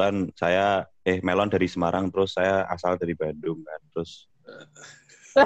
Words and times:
kebetulan 0.00 0.32
saya 0.32 0.88
eh 1.04 1.20
Melon 1.20 1.52
dari 1.52 1.68
Semarang 1.68 2.08
terus 2.08 2.32
saya 2.32 2.64
asal 2.72 2.96
dari 2.96 3.12
Bandung 3.12 3.60
kan 3.60 3.80
terus 3.92 4.24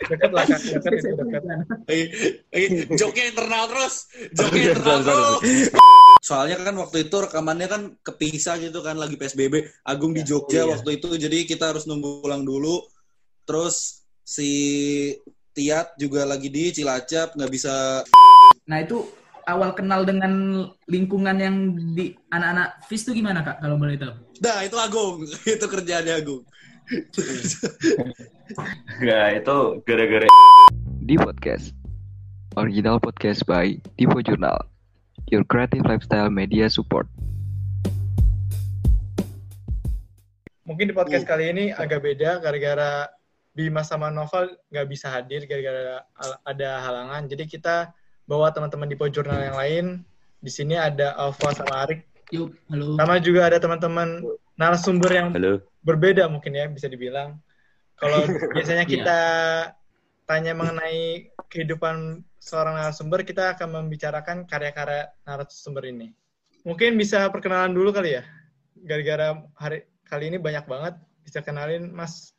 Dekat 0.00 0.30
lah, 0.34 0.42
Kak. 0.42 0.58
Dekat 0.58 0.92
itu 0.96 1.10
dekat. 1.22 1.42
Joknya 3.00 3.24
internal 3.30 3.64
terus. 3.70 4.10
Joknya 4.38 4.74
internal 4.74 5.00
terus. 5.06 5.70
Soalnya 6.22 6.56
kan 6.62 6.74
waktu 6.78 7.06
itu 7.06 7.16
rekamannya 7.18 7.68
kan 7.70 7.82
kepisah 8.02 8.58
gitu 8.58 8.82
kan 8.82 8.98
lagi 8.98 9.14
PSBB. 9.14 9.70
Agung 9.86 10.14
di 10.14 10.26
Jogja 10.26 10.66
iya. 10.66 10.70
waktu 10.70 10.98
itu 10.98 11.14
jadi 11.14 11.46
kita 11.46 11.74
harus 11.74 11.86
nunggu 11.86 12.26
pulang 12.26 12.42
dulu. 12.42 12.82
Terus 13.46 14.06
si 14.22 14.50
Tiat 15.54 15.94
juga 15.98 16.26
lagi 16.26 16.50
di 16.50 16.74
Cilacap 16.74 17.34
nggak 17.34 17.50
bisa 17.50 18.02
Nah 18.70 18.78
itu 18.82 19.02
awal 19.50 19.74
kenal 19.74 20.06
dengan 20.06 20.62
lingkungan 20.86 21.36
yang 21.42 21.74
di 21.94 22.14
anak-anak 22.30 22.86
FIS 22.86 23.10
itu 23.10 23.18
gimana 23.18 23.42
kak 23.42 23.58
kalau 23.58 23.74
boleh 23.74 23.98
tahu? 23.98 24.14
Nah, 24.38 24.62
itu 24.62 24.78
Agung. 24.78 25.26
itu 25.58 25.66
kerjaannya 25.66 26.14
Agung. 26.14 26.46
Enggak, 29.02 29.26
itu 29.42 29.58
gara-gara 29.86 30.26
di 31.02 31.14
podcast. 31.18 31.74
Original 32.58 32.98
podcast 33.02 33.46
by 33.46 33.78
Divo 33.98 34.22
Journal. 34.22 34.58
Your 35.30 35.44
creative 35.46 35.86
lifestyle 35.86 36.30
media 36.30 36.70
support. 36.70 37.06
Mungkin 40.66 40.90
di 40.90 40.94
podcast 40.94 41.26
kali 41.26 41.50
ini 41.50 41.64
agak 41.74 42.02
beda 42.02 42.38
gara-gara 42.38 43.10
Bima 43.50 43.82
sama 43.82 44.14
Novel 44.14 44.54
nggak 44.70 44.86
bisa 44.86 45.10
hadir 45.10 45.42
gara-gara 45.50 46.06
ada 46.46 46.70
halangan. 46.86 47.26
Jadi 47.26 47.50
kita 47.50 47.90
bawa 48.30 48.54
teman-teman 48.54 48.86
di 48.86 48.94
jurnal 48.94 49.42
yang 49.42 49.58
lain. 49.58 49.86
Di 50.38 50.50
sini 50.54 50.78
ada 50.78 51.18
Alfa 51.18 51.50
sama 51.50 51.82
Arik. 51.82 52.06
Yuk, 52.30 52.54
halo. 52.70 52.94
Sama 52.94 53.18
juga 53.18 53.50
ada 53.50 53.58
teman-teman 53.58 54.22
narasumber 54.54 55.10
yang 55.10 55.34
halo. 55.34 55.66
berbeda 55.82 56.30
mungkin 56.30 56.54
ya 56.54 56.70
bisa 56.70 56.86
dibilang. 56.86 57.42
Kalau 57.98 58.22
biasanya 58.54 58.86
Iya. 58.86 58.92
kita 58.94 59.20
tanya 60.30 60.54
mengenai 60.54 61.26
kehidupan 61.50 62.22
seorang 62.38 62.78
narasumber, 62.78 63.26
kita 63.26 63.58
akan 63.58 63.82
membicarakan 63.82 64.46
karya-karya 64.46 65.10
narasumber 65.26 65.90
ini. 65.90 66.14
Mungkin 66.62 66.94
bisa 66.94 67.26
perkenalan 67.34 67.74
dulu 67.74 67.90
kali 67.90 68.14
ya. 68.14 68.22
Gara-gara 68.86 69.42
hari 69.58 69.90
kali 70.06 70.30
ini 70.30 70.38
banyak 70.38 70.70
banget. 70.70 70.94
Bisa 71.26 71.42
kenalin 71.42 71.90
Mas. 71.90 72.30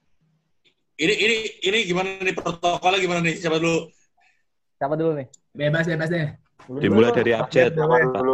Ini 0.95 1.13
ini 1.19 1.35
ini 1.67 1.77
gimana 1.83 2.15
nih 2.23 2.31
protokolnya 2.33 2.99
gimana 3.03 3.19
nih? 3.27 3.35
Siapa 3.35 3.59
dulu? 3.59 3.91
Siapa 4.79 4.95
dulu 4.95 5.19
nih? 5.19 5.40
Bebas, 5.51 5.83
bebas 5.83 6.07
deh. 6.07 6.27
Dimulai 6.79 7.11
dari 7.11 7.31
abjad, 7.35 7.75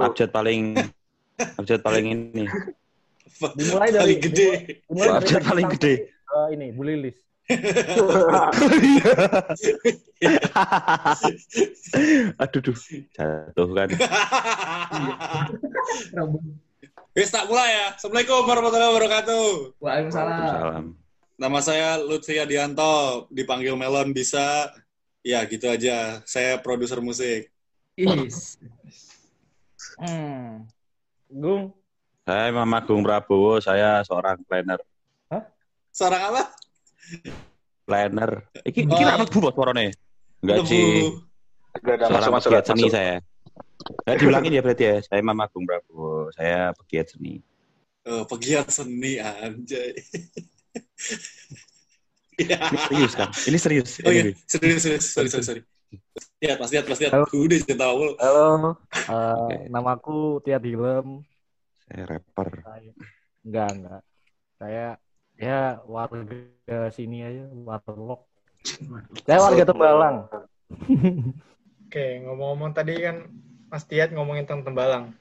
abjad 0.03 0.29
paling 0.29 0.77
abjad 1.57 1.79
paling 1.81 2.05
ini. 2.13 2.45
Dimulai 3.57 3.89
dari 3.93 4.17
Paling 4.17 4.21
gede. 4.21 4.49
Dimulai 4.89 5.07
dari 5.07 5.17
Abjad 5.21 5.41
paling 5.45 5.67
gede. 5.77 5.93
eh, 6.09 6.47
ini 6.53 6.67
Bu 6.73 6.81
Lilis. 6.85 7.17
Aduh, 12.41 12.59
duh. 12.59 12.77
jatuh 13.13 13.67
kan. 13.71 13.87
Wis 17.17 17.29
tak 17.33 17.45
mulai 17.49 17.69
ya. 17.73 17.85
Assalamualaikum 17.97 18.41
warahmatullahi 18.45 18.91
wabarakatuh. 18.93 19.45
Waalaikumsalam. 19.81 20.49
Salam. 20.49 20.85
Nama 21.37 21.59
saya 21.61 21.89
Lutfi 22.01 22.41
Adianto, 22.41 23.29
dipanggil 23.29 23.77
Melon 23.77 24.13
bisa. 24.13 24.73
Ya 25.25 25.41
gitu 25.45 25.65
aja. 25.69 26.21
Saya 26.25 26.57
produser 26.61 26.99
musik. 27.01 27.49
Is. 27.97 28.61
Hmm. 29.97 30.69
Gung, 31.27 31.73
Saya 32.27 32.51
Imam 32.53 32.69
Agung 32.77 33.01
Prabowo, 33.01 33.57
saya 33.57 34.03
seorang 34.05 34.37
planner. 34.45 34.79
Seorang 35.91 36.21
apa? 36.29 36.43
Planner. 37.89 38.31
Iki 38.61 38.85
Oh. 38.85 38.93
iki 38.93 39.03
oh. 39.03 39.09
anak 39.09 39.27
bu 39.33 39.49
suarane. 39.49 39.87
Enggak 40.45 40.57
sih. 40.69 41.09
Gak 41.81 41.93
ada 41.97 42.05
Seorang 42.11 42.31
masuk-masuk. 42.37 42.49
pegiat 42.53 42.65
seni 42.69 42.83
masuk. 42.85 42.93
saya. 42.93 43.15
Saya 44.05 44.15
diulangin 44.19 44.51
ya 44.53 44.61
berarti 44.61 44.83
ya. 44.85 44.95
Saya 45.01 45.17
Imam 45.23 45.39
Agung 45.41 45.65
Prabowo, 45.65 46.29
saya 46.37 46.69
pegiat 46.77 47.07
seni. 47.15 47.41
Eh, 48.05 48.23
pegiat 48.29 48.67
seni 48.69 49.17
anjay. 49.17 49.91
ya. 52.37 52.57
Ini 52.69 52.77
serius 52.87 53.13
kan? 53.17 53.29
Ini 53.33 53.57
serius. 53.57 53.89
Oh 54.05 54.11
iya, 54.13 54.23
serius, 54.45 54.81
serius, 54.85 55.05
sorry, 55.11 55.29
sorry, 55.29 55.45
sorry. 55.45 55.61
Lihat, 56.43 56.57
Mas 56.61 56.71
Lihat, 56.73 56.85
Mas 56.85 56.99
Lihat. 57.01 57.11
Halo. 57.17 57.25
Udah 57.33 57.57
jangan 57.65 57.79
tahu 57.81 57.95
halo. 58.19 58.47
Eh, 58.93 59.59
namaku 59.71 60.17
Tia 60.45 60.59
Dilem. 60.61 61.23
Saya 61.87 62.03
rapper. 62.05 62.49
Saya, 62.61 62.91
enggak, 63.41 63.69
enggak. 63.73 64.01
Saya 64.57 64.85
ya 65.37 65.59
warga 65.85 66.91
sini 66.93 67.23
aja, 67.23 67.45
warlock. 67.51 68.27
Saya 69.25 69.39
warga 69.41 69.63
Tembalang. 69.65 70.17
Oke, 71.87 72.05
ngomong-ngomong 72.27 72.75
tadi 72.75 72.99
kan 72.99 73.31
Mas 73.71 73.87
Tiat 73.87 74.11
ngomongin 74.11 74.43
tentang 74.43 74.67
Tembalang. 74.67 75.15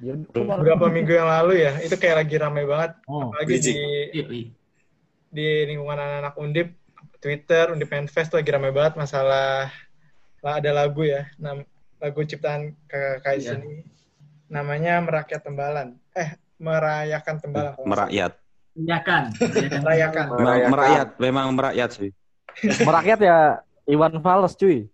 Ya, 0.00 0.16
Beberapa 0.32 0.88
minggu 0.88 1.12
yang 1.12 1.28
lalu 1.28 1.66
ya, 1.66 1.76
itu 1.84 1.92
kayak 1.98 2.24
lagi 2.24 2.36
ramai 2.40 2.64
banget. 2.64 2.96
Oh, 3.04 3.28
Lagi 3.36 3.60
di, 3.60 3.72
Yuk, 4.16 4.28
yuk. 4.32 4.48
Di 5.30 5.64
lingkungan 5.70 5.94
anak-anak 5.96 6.34
Undip, 6.36 6.68
Twitter, 7.22 7.70
Undip 7.70 7.88
Manifest 7.88 8.34
lagi 8.34 8.50
ramai 8.50 8.74
banget 8.74 8.98
masalah 8.98 9.70
lah 10.40 10.54
ada 10.58 10.70
lagu 10.74 11.06
ya, 11.06 11.30
nam, 11.38 11.62
lagu 12.02 12.24
ciptaan 12.26 12.74
kakak 12.90 13.38
Iya. 13.38 13.54
sini. 13.54 13.86
Namanya 14.50 14.98
Merakyat 15.04 15.46
Tembalan. 15.46 15.94
Eh, 16.16 16.34
Merayakan 16.58 17.36
salah. 17.38 17.86
Merakyat. 17.86 18.32
Merayakan. 18.74 19.22
Merayakan. 19.86 20.26
merakyat, 20.68 21.08
memang 21.22 21.46
merakyat 21.54 21.90
sih. 21.94 22.10
merakyat 22.88 23.20
ya 23.22 23.38
Iwan 23.86 24.18
Fals, 24.18 24.58
cuy. 24.58 24.90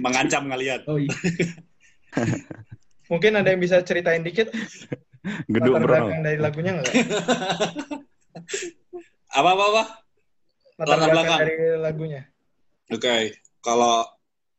Mengancam 0.00 0.48
ngeliat. 0.48 0.86
Oh 0.88 0.96
iya. 0.96 1.12
Mungkin 3.12 3.38
ada 3.38 3.48
yang 3.52 3.60
bisa 3.62 3.78
ceritain 3.86 4.24
dikit 4.24 4.50
Gedung 5.46 5.78
latar 5.78 5.86
belakang 5.86 6.20
dari 6.22 6.38
lagunya 6.38 6.78
nggak? 6.78 6.94
Apa, 9.32 9.48
apa, 9.54 9.64
apa? 9.72 9.82
Latar 10.76 10.86
Latar 10.86 10.96
belakang 10.96 11.10
belakang. 11.16 11.38
dari 11.40 11.56
lagunya. 11.80 12.22
Oke, 12.92 13.16
kalau 13.64 14.04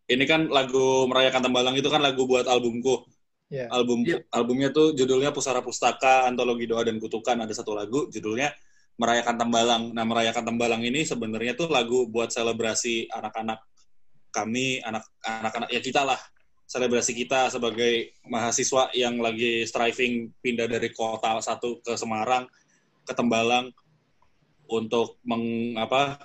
ini 0.07 0.23
kan 0.25 0.49
lagu 0.49 1.05
Merayakan 1.07 1.41
Tembalang 1.45 1.75
itu 1.77 1.87
kan 1.87 2.01
lagu 2.01 2.25
buat 2.25 2.47
albumku. 2.49 3.05
Ya. 3.47 3.71
Album 3.71 4.03
Iya. 4.03 4.19
albumnya 4.35 4.75
tuh 4.75 4.91
judulnya 4.91 5.31
Pusara 5.31 5.63
Pustaka, 5.63 6.27
Antologi 6.27 6.67
Doa 6.67 6.83
dan 6.83 6.99
Kutukan. 6.99 7.47
Ada 7.47 7.63
satu 7.63 7.71
lagu 7.71 8.11
judulnya 8.11 8.51
Merayakan 8.99 9.39
Tembalang. 9.39 9.83
Nah, 9.95 10.03
Merayakan 10.03 10.43
Tembalang 10.51 10.83
ini 10.83 11.07
sebenarnya 11.07 11.55
tuh 11.55 11.71
lagu 11.71 12.11
buat 12.11 12.27
selebrasi 12.27 13.07
anak-anak 13.07 13.63
kami, 14.35 14.83
anak 14.83 15.07
anak-anak 15.23 15.69
ya 15.71 15.79
kita 15.79 16.03
lah. 16.03 16.19
Selebrasi 16.67 17.15
kita 17.15 17.47
sebagai 17.47 18.19
mahasiswa 18.27 18.91
yang 18.91 19.23
lagi 19.23 19.63
striving 19.63 20.35
pindah 20.43 20.67
dari 20.67 20.91
kota 20.91 21.39
satu 21.39 21.79
ke 21.79 21.95
Semarang 21.95 22.43
ke 23.07 23.15
Tembalang 23.15 23.71
untuk 24.69 25.19
meng, 25.23 25.75
apa 25.79 26.19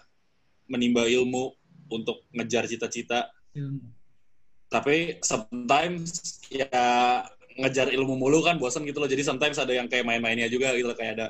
menimba 0.71 1.05
ilmu 1.05 1.53
untuk 1.93 2.25
ngejar 2.33 2.65
cita-cita. 2.65 3.29
Tapi 4.73 5.21
sometimes 5.21 6.41
ya 6.49 7.25
ngejar 7.61 7.93
ilmu 7.93 8.17
mulu 8.17 8.41
kan 8.41 8.57
bosan 8.57 8.89
gitu 8.89 9.03
loh. 9.03 9.11
Jadi 9.11 9.21
sometimes 9.21 9.61
ada 9.61 9.77
yang 9.77 9.87
kayak 9.91 10.09
main-mainnya 10.09 10.49
juga 10.49 10.73
gitu 10.73 10.89
loh. 10.89 10.97
kayak 10.97 11.13
ada 11.21 11.27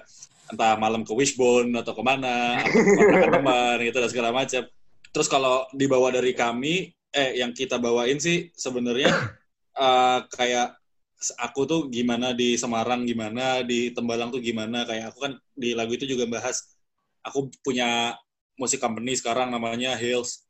entah 0.51 0.77
malam 0.79 1.03
ke 1.03 1.13
wishbone 1.17 1.73
atau 1.75 1.97
ke 1.97 2.03
mana 2.05 2.61
atau 2.63 3.03
ke 3.19 3.29
teman 3.35 3.77
gitu 3.83 3.97
dan 3.99 4.11
segala 4.11 4.31
macam. 4.31 4.63
Terus 5.13 5.29
kalau 5.29 5.67
dibawa 5.75 6.15
dari 6.15 6.33
kami 6.33 6.95
eh 7.13 7.37
yang 7.37 7.53
kita 7.53 7.77
bawain 7.77 8.17
sih 8.23 8.49
sebenarnya 8.55 9.11
eh, 9.83 10.19
kayak 10.31 10.79
aku 11.39 11.61
tuh 11.67 11.81
gimana 11.91 12.35
di 12.35 12.59
Semarang 12.59 13.07
gimana 13.07 13.63
di 13.63 13.91
Tembalang 13.91 14.31
tuh 14.31 14.43
gimana. 14.43 14.87
Kayak 14.87 15.15
aku 15.15 15.19
kan 15.27 15.33
di 15.55 15.75
lagu 15.75 15.95
itu 15.95 16.07
juga 16.07 16.31
bahas 16.31 16.79
aku 17.23 17.49
punya 17.63 18.19
musik 18.59 18.83
company 18.83 19.17
sekarang 19.17 19.49
namanya 19.51 19.97
Hills. 19.97 20.47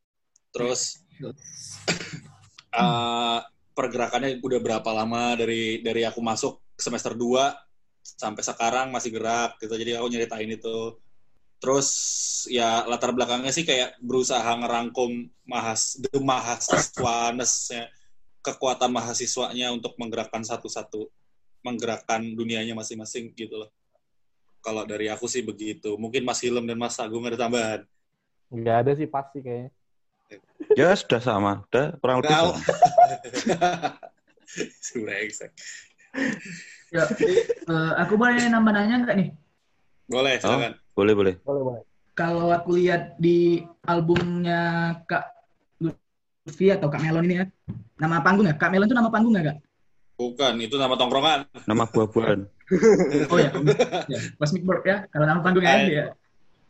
Terus 0.52 1.00
eh, 2.80 3.38
pergerakannya 3.72 4.40
udah 4.44 4.60
berapa 4.60 4.90
lama 4.92 5.36
dari 5.36 5.80
dari 5.80 6.02
aku 6.04 6.20
masuk 6.20 6.60
semester 6.76 7.16
2 7.16 8.02
sampai 8.02 8.42
sekarang 8.42 8.88
masih 8.90 9.14
gerak 9.14 9.56
gitu. 9.62 9.72
Jadi 9.76 9.96
aku 9.96 10.06
nyeritain 10.10 10.50
itu. 10.50 10.98
Terus 11.62 11.88
ya 12.50 12.82
latar 12.90 13.14
belakangnya 13.14 13.54
sih 13.54 13.62
kayak 13.62 13.94
berusaha 14.02 14.50
ngerangkum 14.58 15.30
mahas 15.46 15.94
the 16.02 16.18
kekuatan 18.42 18.90
mahasiswanya 18.90 19.70
untuk 19.70 19.94
menggerakkan 19.96 20.42
satu-satu 20.42 21.06
menggerakkan 21.62 22.34
dunianya 22.34 22.74
masing-masing 22.74 23.30
gitu 23.38 23.54
loh 23.54 23.70
kalau 24.62 24.86
dari 24.86 25.10
aku 25.10 25.26
sih 25.26 25.42
begitu 25.42 25.98
mungkin 25.98 26.22
Mas 26.22 26.40
Hilem 26.40 26.64
dan 26.64 26.78
Mas 26.78 26.96
Agung 26.96 27.26
ada 27.26 27.36
tambahan 27.36 27.82
Enggak 28.52 28.76
ada 28.84 28.92
sih 28.92 29.08
pasti 29.08 29.40
kayaknya. 29.40 29.72
Ya 30.76 30.92
sudah 30.92 31.20
sama, 31.24 31.64
udah 31.72 31.96
kurang 32.04 32.20
lebih 32.20 32.36
sama. 32.36 32.60
Brengsek. 35.02 35.50
Ya, 36.92 37.08
eh, 37.72 37.92
aku 37.96 38.20
boleh 38.20 38.44
nambah 38.52 38.72
nanya 38.76 38.96
nggak 39.00 39.16
nih? 39.16 39.28
Boleh, 40.04 40.36
silakan. 40.36 40.76
Boleh, 40.92 41.14
boleh. 41.16 41.34
Boleh, 41.40 41.62
boleh. 41.64 41.82
Kalau 42.12 42.52
aku 42.52 42.76
lihat 42.76 43.16
di 43.16 43.64
albumnya 43.88 44.92
Kak 45.08 45.32
Lutfi 45.80 46.68
atau 46.68 46.92
Kak 46.92 47.00
Melon 47.00 47.24
ini 47.24 47.40
ya, 47.40 47.44
nama 47.96 48.20
panggung 48.20 48.44
ya? 48.44 48.52
Kak 48.52 48.68
Melon 48.68 48.92
itu 48.92 48.96
nama 48.96 49.08
panggung 49.08 49.32
nggak, 49.32 49.46
Kak? 49.48 49.58
Bukan, 50.22 50.54
itu 50.62 50.78
nama 50.78 50.94
tongkrongan. 50.94 51.50
Nama 51.66 51.84
buah-buahan. 51.90 52.40
Oh 53.28 53.38
ya, 53.42 53.50
ya 54.06 54.18
Cosmic 54.38 54.62
Bird 54.62 54.86
ya, 54.86 54.96
kalau 55.10 55.26
nama 55.26 55.42
panggungnya 55.42 55.82
ya. 55.90 56.04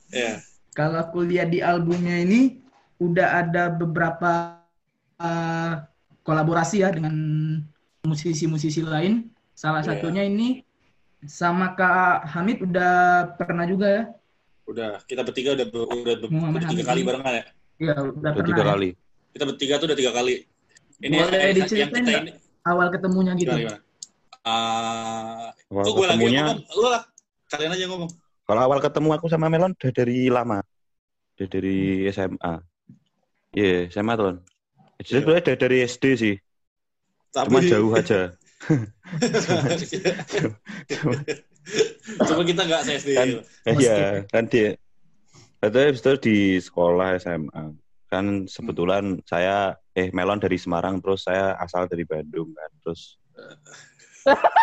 Ya. 0.09 0.33
Kalau 0.73 1.05
aku 1.05 1.21
lihat 1.21 1.53
di 1.53 1.61
albumnya 1.61 2.17
ini 2.17 2.65
udah 2.97 3.45
ada 3.45 3.69
beberapa 3.69 4.57
uh, 5.21 5.85
kolaborasi 6.25 6.81
ya 6.81 6.89
dengan 6.91 7.13
musisi-musisi 8.09 8.81
lain. 8.81 9.29
Salah 9.53 9.85
Iya. 9.85 10.01
satunya 10.01 10.25
ini 10.25 10.65
sama 11.29 11.77
Kak 11.77 12.25
Hamid 12.35 12.65
udah 12.67 12.93
pernah 13.37 13.69
juga 13.69 13.87
ya? 13.87 14.03
Udah, 14.67 14.91
kita 15.05 15.23
bertiga 15.23 15.55
udah 15.55 15.67
ber- 15.69 15.91
udah, 15.93 16.15
ber- 16.25 16.33
Muhammad 16.33 16.61
udah 16.65 16.71
tiga 16.73 16.83
Hamid 16.83 16.89
kali 16.89 17.01
barengan 17.05 17.33
ya. 17.37 17.45
Iya, 17.79 17.95
udah 18.01 18.11
Udah 18.17 18.33
pernah. 18.33 18.49
tiga 18.49 18.63
ya. 18.65 18.69
kali. 18.75 18.89
Kita 19.37 19.45
bertiga 19.45 19.75
tuh 19.79 19.87
udah 19.93 19.99
tiga 20.01 20.13
kali. 20.17 20.35
Ini 21.03 21.15
Boleh 21.19 21.31
yang, 21.35 21.57
yang 21.67 21.91
kita 21.91 21.99
ini 22.01 22.33
Awal 22.63 22.87
ketemunya 22.91 23.33
gitu. 23.35 23.51
gimana 23.51 23.61
gimana? 23.61 23.81
Ah, 24.43 25.51
Awal 25.69 25.83
gue 25.83 25.93
lagi 25.93 26.03
ketemunya, 26.19 26.43
ngomong? 26.47 26.59
Lu 26.75 26.87
lah. 26.89 27.03
Kalian 27.47 27.71
aja 27.75 27.83
yang 27.85 27.93
ngomong. 27.95 28.11
kalau 28.43 28.61
awal 28.61 28.79
ketemu 28.83 29.09
aku 29.15 29.27
sama 29.31 29.47
Melon 29.49 29.73
udah 29.73 29.93
dari 29.95 30.27
lama. 30.29 30.59
Udah 31.39 31.47
dari 31.49 31.77
SMA. 32.09 32.55
Iya, 33.53 33.89
SMA 33.89 34.13
tuh. 34.15 34.41
Jadi 34.99 35.09
Iya. 35.09 35.19
sebenarnya 35.23 35.43
udah 35.47 35.57
dari 35.59 35.77
SD 35.83 36.05
sih. 36.19 36.35
Tapi 37.33 37.49
Cuma 37.49 37.61
jauh 37.65 37.93
aja. 37.97 38.21
Cuma 42.27 42.43
kita 42.45 42.63
nggak 42.67 42.83
se-SD. 42.85 43.11
Kan, 43.15 43.29
Oh, 43.43 43.79
iya, 43.79 44.27
kan 44.29 44.45
dia. 44.51 44.75
Itu 45.63 46.13
di 46.19 46.59
sekolah 46.59 47.17
SMA. 47.19 47.65
Kan 48.11 48.45
kebetulan 48.45 49.23
saya, 49.25 49.79
eh 49.93 50.09
Melon 50.13 50.41
dari 50.41 50.57
Semarang, 50.57 51.01
terus 51.01 51.29
saya 51.29 51.57
asal 51.61 51.89
dari 51.89 52.05
Bandung 52.09 52.53
kan. 52.57 52.71
Terus 52.81 53.21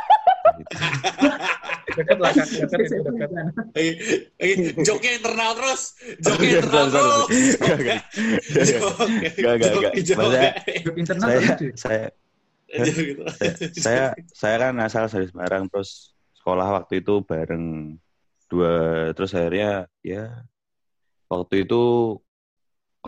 lah, 2.19 2.31
itu, 3.75 4.81
joknya 4.83 5.11
internal 5.19 5.51
terus. 5.57 5.81
Joknya 6.25 6.49
internal 6.59 6.87
terus. 6.91 7.27
Gak, 9.39 9.55
gak. 9.59 9.71
Gak, 9.79 9.93
saya, 11.09 11.41
saya, 11.75 12.05
saya, 13.73 14.13
saya 14.29 14.55
kan 14.61 14.73
asal 14.77 15.09
dari 15.09 15.25
Semarang, 15.25 15.65
terus 15.67 16.13
sekolah 16.37 16.67
waktu 16.81 17.01
itu 17.01 17.25
bareng 17.25 17.97
dua, 18.49 19.09
terus 19.17 19.33
akhirnya 19.33 19.89
ya 20.05 20.45
waktu 21.29 21.65
itu 21.65 21.81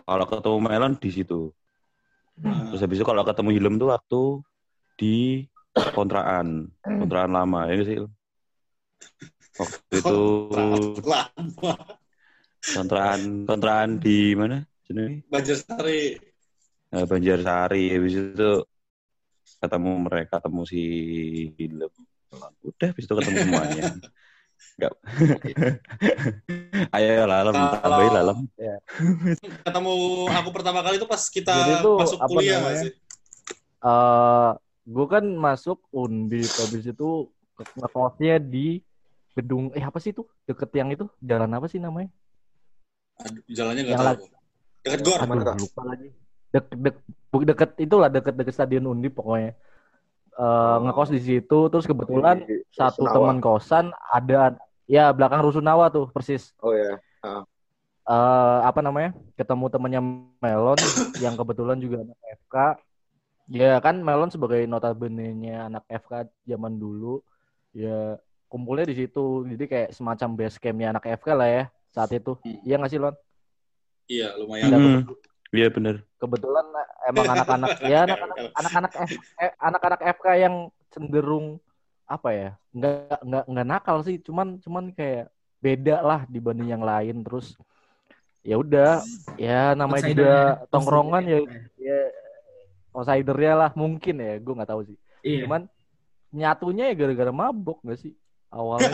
kalau 0.06 0.26
ketemu 0.26 0.60
Melon 0.62 0.94
di 0.98 1.10
situ. 1.14 1.54
Terus 2.40 2.82
habis 2.82 2.98
itu 3.02 3.06
kalau 3.06 3.24
ketemu 3.28 3.50
Hilem 3.54 3.76
tuh 3.78 3.90
waktu 3.92 4.22
di 4.96 5.46
kontraan, 5.92 6.72
kontraan 6.82 7.32
lama 7.32 7.68
ya 7.70 7.84
sih. 7.84 7.98
Waktu 9.60 9.94
itu 10.00 10.20
Lama. 11.04 11.74
kontraan 12.72 13.20
kontraan 13.46 13.90
di 14.00 14.34
mana? 14.34 14.64
Sini 14.88 15.22
Banjarsari. 15.28 16.18
nah, 16.90 17.06
Banjarsari. 17.06 17.84
Habis 17.92 18.14
itu 18.16 18.52
ketemu 19.62 19.92
mereka, 20.08 20.40
ketemu 20.40 20.62
si 20.66 20.82
Hilem. 21.60 21.92
Udah, 22.64 22.88
habis 22.90 23.04
itu 23.06 23.14
ketemu 23.14 23.38
semuanya. 23.44 23.84
Enggak. 24.78 24.94
Ayo 26.96 27.24
lalem, 27.30 27.56
tambahin 27.56 28.14
lalem. 28.14 28.38
Ketemu 29.42 29.94
aku 30.30 30.50
pertama 30.54 30.80
kali 30.86 30.98
itu 31.02 31.08
pas 31.10 31.22
kita 31.30 31.54
Jadi 31.54 31.72
itu 31.82 31.92
masuk 31.98 32.20
kuliah 32.30 32.60
namanya? 32.62 32.82
sih? 32.88 32.94
eh 33.82 34.52
gue 34.86 35.06
kan 35.10 35.26
masuk 35.26 35.82
Undip 35.90 36.54
habis 36.54 36.86
itu 36.86 37.34
ke- 37.58 37.74
ngekosnya 37.78 38.38
di 38.38 38.78
gedung 39.34 39.74
eh 39.74 39.82
apa 39.82 39.98
sih 39.98 40.14
itu 40.14 40.22
deket 40.46 40.70
yang 40.78 40.94
itu 40.94 41.10
jalan 41.18 41.50
apa 41.50 41.66
sih 41.66 41.82
namanya 41.82 42.10
Aduh, 43.26 43.42
jalannya 43.50 43.82
nggak 43.86 43.98
Yang 43.98 44.06
tahu. 44.06 44.26
Dekat 44.82 45.00
gor. 45.02 45.18
Aduh, 45.18 45.58
lupa 45.66 45.82
lagi 45.86 46.10
dek 46.52 46.66
dek 46.76 46.96
deket 47.48 47.70
itulah 47.80 48.10
deket 48.12 48.34
deket 48.36 48.54
stadion 48.54 48.86
Undip 48.92 49.16
pokoknya 49.16 49.56
Eh 50.32 50.76
ngekos 50.88 51.12
di 51.12 51.20
situ 51.20 51.60
terus 51.68 51.84
kebetulan 51.84 52.48
Di 52.48 52.64
satu 52.72 53.04
teman 53.12 53.44
kosan 53.44 53.92
ada 54.08 54.56
ya 54.88 55.12
belakang 55.12 55.44
Rusunawa 55.44 55.92
tuh 55.92 56.08
persis. 56.12 56.56
Oh 56.64 56.72
ya. 56.72 57.00
eh 58.02 58.60
apa 58.66 58.82
namanya 58.82 59.14
ketemu 59.38 59.70
temannya 59.70 60.02
Melon 60.42 60.80
yang 61.24 61.38
kebetulan 61.38 61.78
juga 61.78 62.02
anak 62.02 62.20
FK 62.42 62.56
ya 63.54 63.78
kan 63.78 64.02
Melon 64.02 64.34
sebagai 64.34 64.66
notabene-nya 64.66 65.70
anak 65.70 65.86
FK 65.86 66.26
zaman 66.50 66.82
dulu 66.82 67.22
ya 67.76 68.18
kumpulnya 68.52 68.88
di 68.88 68.96
situ. 69.00 69.48
Jadi 69.48 69.64
kayak 69.68 69.90
semacam 69.96 70.30
base 70.36 70.58
campnya 70.60 70.92
anak 70.92 71.08
FK 71.22 71.28
lah 71.36 71.48
ya 71.48 71.64
saat 71.92 72.12
itu. 72.16 72.36
Hmm. 72.42 72.60
iya 72.64 72.76
nggak 72.80 72.92
sih 72.92 73.00
Lon? 73.00 73.16
Iya, 74.12 74.36
lumayan. 74.36 74.76
Hmm, 74.76 75.00
Iya 75.52 75.68
bener. 75.68 75.96
kebetulan 76.16 76.64
emang 77.04 77.26
anak-anak 77.28 77.72
ya 77.84 78.00
anak-anak 78.06 78.38
anak-anak 78.56 78.92
F- 79.04 79.20
eh, 79.36 79.52
anak-anak 79.60 80.00
FK 80.16 80.26
yang 80.38 80.56
cenderung 80.88 81.60
apa 82.06 82.30
ya 82.30 82.50
nggak 82.72 83.20
nggak 83.22 83.44
nggak 83.48 83.68
nakal 83.68 83.98
sih 84.00 84.16
cuman 84.18 84.60
cuman 84.60 84.92
kayak 84.92 85.28
beda 85.60 86.00
lah 86.00 86.24
dibanding 86.26 86.70
yang 86.70 86.80
lain 86.82 87.20
terus 87.22 87.58
ya 88.42 88.56
udah 88.56 89.04
ya 89.36 89.74
namanya 89.74 90.08
juga 90.08 90.30
Outsider-nya. 90.32 90.70
tongkrongan 90.70 91.24
ya 91.26 91.40
ya 91.78 92.00
outsidernya 92.92 93.54
lah 93.58 93.72
mungkin 93.74 94.16
ya 94.18 94.34
gue 94.38 94.54
nggak 94.54 94.70
tahu 94.70 94.82
sih 94.86 94.98
Iya. 95.22 95.46
cuman 95.46 95.62
nyatunya 96.32 96.86
ya 96.88 96.96
gara-gara 96.96 97.32
mabok 97.32 97.82
nggak 97.82 98.00
sih 98.00 98.14
awalnya 98.48 98.92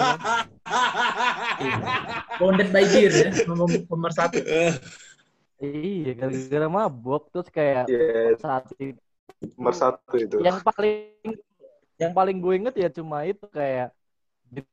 Bonded 2.37 2.69
by 2.69 2.85
beer 2.85 3.09
ya. 3.09 3.29
Nomor- 3.45 3.83
Nomor 3.83 4.11
satu. 4.11 4.37
Iya 5.61 6.11
gara-gara 6.13 6.67
mabok 6.69 7.21
terus 7.33 7.47
kayak 7.49 7.85
Iya, 7.89 8.37
saat 8.37 8.63
itu 8.77 8.99
nomor 9.57 9.73
satu 9.73 10.15
itu. 10.17 10.37
yang 10.41 10.57
paling 10.61 10.97
yang 11.97 12.13
paling 12.13 12.37
gue 12.37 12.53
inget 12.57 12.75
ya 12.77 12.89
cuma 12.93 13.25
itu 13.25 13.45
kayak 13.49 13.89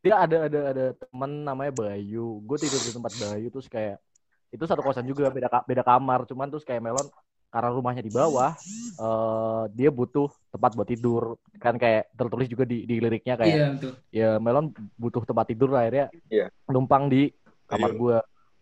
dia 0.05 0.15
ada 0.15 0.37
ada 0.47 0.61
ada 0.71 0.85
teman 0.95 1.31
namanya 1.43 1.73
Bayu 1.75 2.41
gue 2.47 2.57
tidur 2.63 2.81
di 2.85 2.93
tempat 2.95 3.13
Bayu 3.17 3.49
terus 3.51 3.67
kayak 3.67 3.99
itu 4.55 4.65
satu 4.69 4.85
kosan 4.85 5.05
juga 5.09 5.33
beda 5.33 5.49
beda 5.67 5.83
kamar 5.83 6.29
cuman 6.31 6.47
terus 6.53 6.63
kayak 6.63 6.85
Melon 6.85 7.09
karena 7.51 7.71
rumahnya 7.75 8.03
di 8.05 8.13
bawah 8.13 8.53
eh 8.95 9.63
dia 9.75 9.91
butuh 9.91 10.31
tempat 10.55 10.71
buat 10.79 10.89
tidur 10.89 11.23
kan 11.59 11.75
kayak 11.81 12.13
tertulis 12.15 12.47
juga 12.47 12.65
di 12.69 12.87
di 12.87 13.03
liriknya 13.03 13.35
kayak 13.41 13.57
Iya, 13.57 13.67
betul. 13.75 13.93
ya 14.15 14.29
Melon 14.39 14.67
butuh 15.01 15.23
tempat 15.27 15.47
tidur 15.51 15.75
akhirnya 15.75 16.13
Iya. 16.31 16.47
numpang 16.71 17.11
di 17.11 17.33
kamar 17.67 17.91
Ayo. 17.91 17.99
gue 17.99 18.17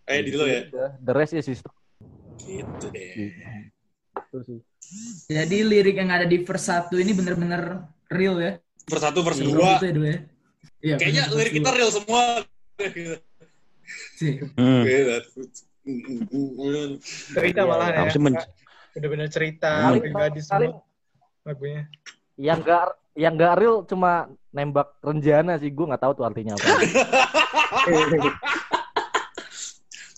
Eh, 0.08 0.18
di 0.24 0.30
dulu 0.34 0.46
ya. 0.50 0.62
The 0.98 1.12
rest 1.14 1.34
is 1.36 1.46
history 1.46 1.81
Gitu 2.42 2.86
deh. 2.90 3.10
Sih. 4.32 4.60
Jadi 5.28 5.56
lirik 5.62 5.96
yang 5.96 6.10
ada 6.10 6.26
di 6.26 6.42
verse 6.42 6.68
1 6.68 6.98
ini 6.98 7.12
bener-bener 7.12 7.86
real 8.08 8.36
ya. 8.36 8.52
Verse 8.84 9.04
satu, 9.04 9.22
verse 9.22 9.40
Iya, 9.40 9.48
dua. 9.48 9.70
Itu 9.78 9.84
ya, 9.84 9.94
dua 9.94 10.06
ya. 10.08 10.18
Iya, 10.82 10.94
Kayaknya 10.98 11.22
lirik 11.32 11.52
kita 11.54 11.70
real 11.70 11.90
semua. 11.90 12.22
Sih. 14.18 14.32
Hmm. 14.56 14.82
Beda. 14.82 15.16
Cerita 17.32 17.60
Iya, 17.62 17.68
malah 17.68 17.88
iya. 17.88 18.10
ya. 18.10 18.42
Bener-bener 18.92 19.28
cerita 19.28 19.70
pribadi 19.94 20.40
paling- 20.44 20.74
semua 20.76 20.84
lagunya. 21.42 21.82
yang 22.38 22.58
gak 22.60 22.96
yang 23.12 23.34
gak 23.36 23.60
real 23.60 23.84
cuma 23.84 24.24
nembak 24.50 24.96
renjana 25.00 25.60
sih 25.60 25.68
gue 25.68 25.84
nggak 25.84 26.00
tahu 26.00 26.12
tuh 26.16 26.24
artinya 26.24 26.56
apa 26.56 26.64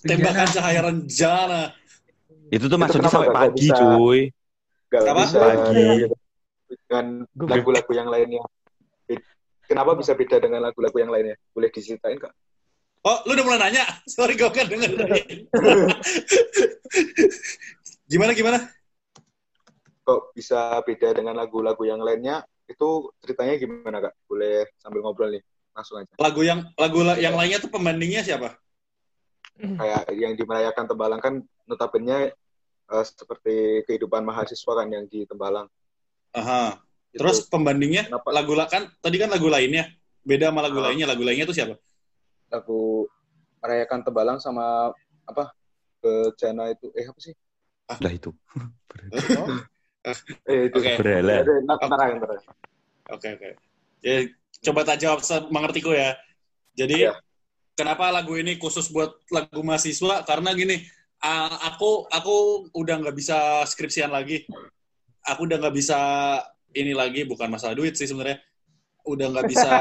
Tembakan 0.04 0.46
cahaya 0.46 0.80
renjana. 0.84 1.62
Itu 2.50 2.64
tuh 2.68 2.78
maksudnya 2.80 3.08
sampai 3.08 3.32
pagi, 3.32 3.68
bisa? 3.68 3.76
cuy. 3.76 4.20
Gak 4.92 5.14
bisa 5.16 5.38
Pagi. 5.40 5.84
dengan 6.86 7.06
Gua- 7.34 7.50
lagu-lagu 7.58 7.92
yang 7.94 8.08
lainnya. 8.10 8.42
Kenapa 9.64 9.96
bisa 9.96 10.12
beda 10.12 10.36
dengan 10.44 10.60
lagu-lagu 10.60 10.92
yang 11.00 11.08
lainnya? 11.08 11.40
Boleh 11.56 11.72
diceritain 11.72 12.20
kak? 12.20 12.36
Oh, 13.04 13.20
lu 13.24 13.32
udah 13.36 13.44
mulai 13.48 13.60
nanya? 13.64 13.84
Sorry, 14.12 14.36
gue 14.36 14.48
kan 14.52 14.68
denger. 14.68 14.92
gimana, 18.12 18.32
gimana? 18.36 18.58
Kok 20.04 20.36
bisa 20.36 20.84
beda 20.84 21.16
dengan 21.16 21.40
lagu-lagu 21.40 21.80
yang 21.88 22.04
lainnya? 22.04 22.44
Itu 22.68 23.12
ceritanya 23.24 23.56
gimana 23.56 24.04
kak? 24.04 24.14
Boleh 24.28 24.68
sambil 24.76 25.00
ngobrol 25.00 25.32
nih. 25.32 25.42
Langsung 25.72 26.00
aja. 26.04 26.12
Lagu 26.20 26.40
yang 26.44 26.60
lagu 26.76 27.00
la- 27.00 27.18
yang 27.18 27.34
lainnya 27.34 27.58
tuh 27.58 27.72
pembandingnya 27.72 28.20
siapa? 28.20 28.52
Kayak 29.58 30.02
yang 30.12 30.32
di 30.36 30.44
Merayakan 30.44 30.84
Tembalang 30.86 31.20
kan 31.24 31.34
notabene 31.64 32.32
eh, 32.84 33.04
seperti 33.04 33.84
kehidupan 33.88 34.22
mahasiswa 34.22 34.72
kan 34.76 34.88
yang 34.88 35.04
di 35.08 35.24
Tembalang. 35.24 35.68
Aha. 36.34 36.78
Terus 37.14 37.46
pembandingnya 37.46 38.10
Kenapa? 38.10 38.28
lagu 38.34 38.52
la- 38.58 38.66
kan 38.66 38.90
tadi 38.98 39.22
kan 39.22 39.30
lagu 39.30 39.46
lainnya 39.46 39.86
beda 40.26 40.50
sama 40.50 40.60
lagu 40.66 40.82
Ah. 40.82 40.90
lainnya. 40.90 41.06
Lagu 41.06 41.22
lainnya 41.22 41.46
tuh 41.46 41.56
siapa? 41.56 41.76
lagu 42.52 43.08
merayakan 43.58 44.06
tembalang 44.06 44.38
sama 44.38 44.94
apa 45.26 45.50
bejana 45.98 46.70
itu 46.70 46.86
eh 46.94 47.08
apa 47.08 47.18
sih 47.18 47.34
Lah 47.98 48.12
itu. 48.14 48.30
eh 50.50 50.68
itu 50.70 50.78
ntar 51.66 52.30
aja. 52.30 52.50
Oke 53.10 53.28
oke. 53.36 53.48
Ya, 54.04 54.28
coba 54.70 54.84
tak 54.84 55.00
jawab 55.00 55.20
se- 55.24 55.48
mengertiku 55.50 55.92
ya. 55.96 56.14
Jadi 56.76 57.08
Iya. 57.08 57.16
kenapa 57.74 58.12
lagu 58.12 58.36
ini 58.36 58.54
khusus 58.60 58.88
buat 58.92 59.16
lagu 59.32 59.60
mahasiswa? 59.64 60.22
Karena 60.28 60.52
gini, 60.52 60.84
a- 61.24 61.72
aku 61.72 62.04
aku 62.12 62.34
udah 62.76 63.00
nggak 63.00 63.16
bisa 63.16 63.64
skripsian 63.64 64.12
lagi. 64.12 64.44
Aku 65.24 65.48
udah 65.48 65.56
nggak 65.56 65.72
bisa 65.72 65.98
ini 66.76 66.92
lagi, 66.92 67.24
bukan 67.24 67.48
masalah 67.48 67.72
duit 67.72 67.96
sih 67.96 68.04
sebenarnya. 68.04 68.44
Udah 69.08 69.32
nggak 69.32 69.48
bisa, 69.48 69.72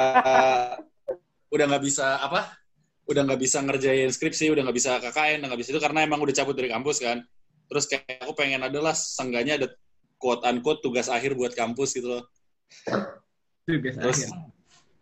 udah 1.54 1.66
nggak 1.68 1.84
bisa 1.84 2.24
apa? 2.24 2.56
Udah 3.04 3.28
nggak 3.28 3.42
bisa 3.44 3.60
ngerjain 3.60 4.08
skripsi, 4.08 4.48
udah 4.56 4.64
nggak 4.64 4.78
bisa 4.80 4.96
KKN, 5.04 5.44
udah 5.44 5.48
nggak 5.52 5.62
bisa 5.62 5.72
itu 5.76 5.82
karena 5.84 6.08
emang 6.08 6.24
udah 6.24 6.32
cabut 6.32 6.56
dari 6.56 6.72
kampus 6.72 7.04
kan. 7.04 7.20
Terus 7.68 7.84
kayak 7.92 8.24
aku 8.24 8.34
pengen 8.40 8.64
adalah 8.64 8.96
seenggaknya 8.96 9.60
ada 9.60 9.68
quote 10.16 10.48
unquote 10.48 10.80
tugas 10.80 11.12
akhir 11.12 11.36
buat 11.36 11.52
kampus 11.52 12.00
gitu 12.00 12.08
loh. 12.08 12.24
Itu 13.68 13.80
biasa 13.84 14.00
Terus 14.00 14.20
aja. 14.24 14.28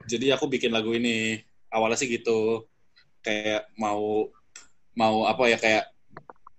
jadi 0.09 0.25
aku 0.33 0.49
bikin 0.49 0.73
lagu 0.73 0.89
ini 0.97 1.37
awalnya 1.69 2.01
sih 2.01 2.09
gitu 2.09 2.65
kayak 3.21 3.69
mau 3.77 4.25
mau 4.97 5.29
apa 5.29 5.45
ya 5.45 5.61
kayak 5.61 5.85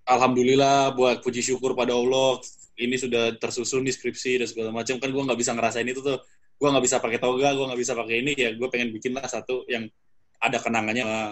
alhamdulillah 0.06 0.94
buat 0.94 1.23
puji 1.23 1.42
syukur 1.42 1.75
pada 1.78 1.94
Allah 1.94 2.38
ini 2.80 2.97
sudah 2.97 3.37
tersusun 3.37 3.85
di 3.85 3.92
skripsi 3.92 4.42
dan 4.42 4.49
segala 4.49 4.71
macam. 4.73 4.97
Kan 4.99 5.11
gue 5.12 5.23
nggak 5.23 5.38
bisa 5.38 5.52
ngerasain 5.54 5.87
itu 5.87 6.00
tuh. 6.00 6.18
Gue 6.56 6.68
nggak 6.71 6.85
bisa 6.85 6.97
pakai 7.02 7.18
toga 7.18 7.50
gue 7.52 7.64
nggak 7.66 7.80
bisa 7.80 7.92
pakai 7.99 8.23
ini 8.23 8.32
ya 8.38 8.54
gue 8.54 8.68
pengen 8.71 8.94
bikin 8.94 9.18
lah 9.18 9.26
satu 9.26 9.66
yang 9.66 9.90
ada 10.38 10.59
kenangannya 10.62 11.02
sama 11.02 11.23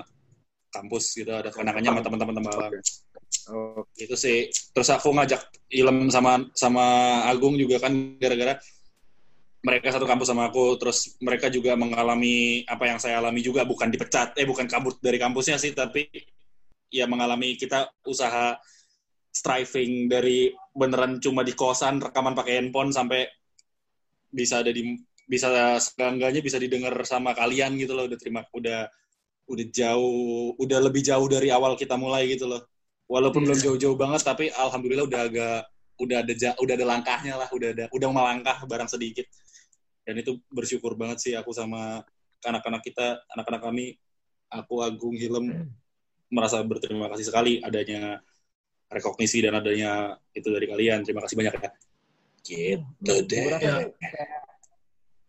kampus 0.71 1.05
gitu 1.19 1.31
ada 1.35 1.50
kenangannya 1.55 1.91
sama 1.91 2.03
teman-teman 2.03 2.35
tembalang 2.35 2.73
Oh, 3.50 3.83
itu 3.99 4.15
sih. 4.15 4.50
Terus 4.50 4.91
aku 4.91 5.11
ngajak 5.15 5.71
Ilem 5.71 6.11
sama 6.11 6.47
sama 6.55 6.85
Agung 7.27 7.59
juga 7.59 7.83
kan 7.83 7.91
gara-gara 8.19 8.59
mereka 9.61 9.91
satu 9.95 10.07
kampus 10.07 10.31
sama 10.31 10.50
aku. 10.50 10.79
Terus 10.79 11.19
mereka 11.23 11.47
juga 11.50 11.75
mengalami 11.75 12.62
apa 12.67 12.91
yang 12.91 12.99
saya 13.03 13.19
alami 13.19 13.43
juga 13.43 13.67
bukan 13.67 13.91
dipecat 13.91 14.39
eh 14.39 14.47
bukan 14.47 14.67
kabur 14.71 14.99
dari 15.03 15.19
kampusnya 15.19 15.59
sih 15.59 15.75
tapi 15.75 16.07
ya 16.90 17.06
mengalami 17.06 17.54
kita 17.54 17.90
usaha 18.04 18.59
striving 19.30 20.11
dari 20.11 20.50
beneran 20.75 21.23
cuma 21.23 21.47
di 21.47 21.54
kosan 21.54 22.02
rekaman 22.02 22.35
pakai 22.35 22.59
handphone 22.59 22.90
sampai 22.90 23.30
bisa 24.30 24.62
ada 24.62 24.75
di 24.75 24.99
bisa 25.30 25.78
seenggaknya 25.78 26.42
bisa 26.42 26.59
didengar 26.59 26.90
sama 27.06 27.30
kalian 27.30 27.78
gitu 27.78 27.94
loh 27.94 28.11
udah 28.11 28.18
terima 28.18 28.42
udah 28.50 28.90
udah 29.50 29.66
jauh 29.70 30.54
udah 30.59 30.78
lebih 30.82 31.02
jauh 31.06 31.26
dari 31.30 31.54
awal 31.54 31.78
kita 31.78 31.94
mulai 31.94 32.26
gitu 32.30 32.50
loh. 32.50 32.66
Walaupun 33.11 33.42
belum 33.42 33.59
jauh-jauh 33.59 33.99
banget 33.99 34.23
tapi 34.23 34.50
alhamdulillah 34.54 35.06
udah 35.06 35.20
agak 35.26 35.61
udah 35.99 36.16
ada 36.23 36.32
udah 36.62 36.75
ada 36.78 36.87
langkahnya 36.87 37.35
lah 37.35 37.49
udah 37.50 37.68
ada 37.75 37.85
udah 37.90 38.09
melangkah 38.11 38.59
barang 38.66 38.90
sedikit. 38.90 39.26
Dan 40.06 40.18
itu 40.23 40.38
bersyukur 40.50 40.94
banget 40.94 41.18
sih 41.23 41.32
aku 41.35 41.50
sama 41.54 42.02
anak-anak 42.42 42.82
kita 42.82 43.23
anak-anak 43.35 43.62
kami 43.62 43.87
aku 44.50 44.82
Agung 44.82 45.14
Hilem 45.14 45.70
merasa 46.31 46.63
berterima 46.63 47.11
kasih 47.11 47.27
sekali 47.27 47.53
adanya 47.61 48.23
rekognisi 48.91 49.43
dan 49.43 49.59
adanya 49.59 50.19
itu 50.35 50.51
dari 50.51 50.67
kalian. 50.67 51.07
Terima 51.07 51.23
kasih 51.27 51.37
banyak 51.39 51.55
ya. 51.59 51.71
Gitu 52.41 52.87
Gue 53.03 53.27
deh. 53.29 53.91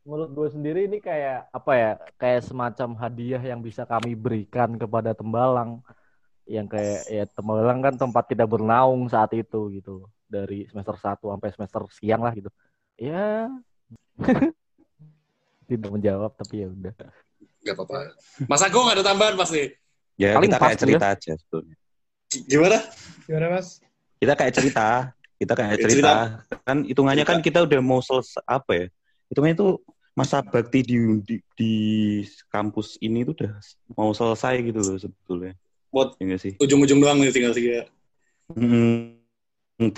menurut 0.01 0.33
gue 0.33 0.47
sendiri 0.49 0.89
ini 0.89 0.97
kayak 0.97 1.53
apa 1.53 1.71
ya 1.77 1.91
kayak 2.17 2.41
semacam 2.41 2.97
hadiah 2.97 3.37
yang 3.37 3.61
bisa 3.61 3.85
kami 3.85 4.17
berikan 4.17 4.77
kepada 4.77 5.13
tembalang. 5.13 5.81
Yang 6.49 6.67
kayak 6.73 7.01
ya 7.07 7.25
tembalang 7.29 7.79
kan 7.85 7.93
tempat 7.97 8.25
kita 8.25 8.45
bernaung 8.49 9.05
saat 9.09 9.29
itu 9.37 9.69
gitu. 9.77 10.09
Dari 10.25 10.65
semester 10.71 10.97
1 10.97 11.21
sampai 11.21 11.49
semester 11.53 11.81
siang 11.93 12.21
lah 12.25 12.33
gitu. 12.33 12.49
Ya. 12.97 13.49
Tidak 15.69 15.91
menjawab 15.91 16.33
tapi 16.35 16.65
ya 16.65 16.67
udah. 16.67 16.93
Nggak 17.61 17.75
apa-apa. 17.77 17.97
Mas 18.49 18.63
Agung 18.65 18.89
ada 18.89 19.05
tambahan 19.05 19.37
pasti 19.37 19.69
Ya 20.21 20.37
Paling 20.37 20.53
kita 20.53 20.59
kayak 20.61 20.77
cerita 20.77 21.05
aja 21.17 21.31
sebetulnya. 21.33 21.75
gimana 22.45 22.77
Gimana 23.25 23.47
Mas? 23.57 23.67
Kita 24.21 24.33
kayak 24.37 24.53
cerita, 24.53 24.87
kita 25.41 25.53
kayak 25.57 25.69
Kayak 25.73 25.83
cerita. 25.89 26.11
Kan 26.61 26.77
hitungannya 26.85 27.25
kan 27.25 27.41
kita 27.41 27.65
udah 27.65 27.81
mau 27.81 28.05
selesai 28.05 28.45
apa 28.45 28.71
ya? 28.77 28.85
Hitungannya 29.33 29.57
itu 29.57 29.67
masa 30.13 30.45
bakti 30.45 30.85
di, 30.85 30.95
di 31.25 31.35
di 31.57 31.73
kampus 32.53 33.01
ini 33.01 33.25
tuh 33.25 33.33
udah 33.41 33.51
mau 33.97 34.13
selesai 34.13 34.61
gitu 34.61 34.77
loh 34.77 34.97
sebetulnya. 35.01 35.53
Buat- 35.89 36.21
Ya 36.21 36.37
sih? 36.37 36.53
ujung-ujung 36.61 37.01
doang 37.01 37.17
nih 37.17 37.33
tinggal 37.33 37.57
tiga 37.57 37.89
Hmm, 38.53 39.17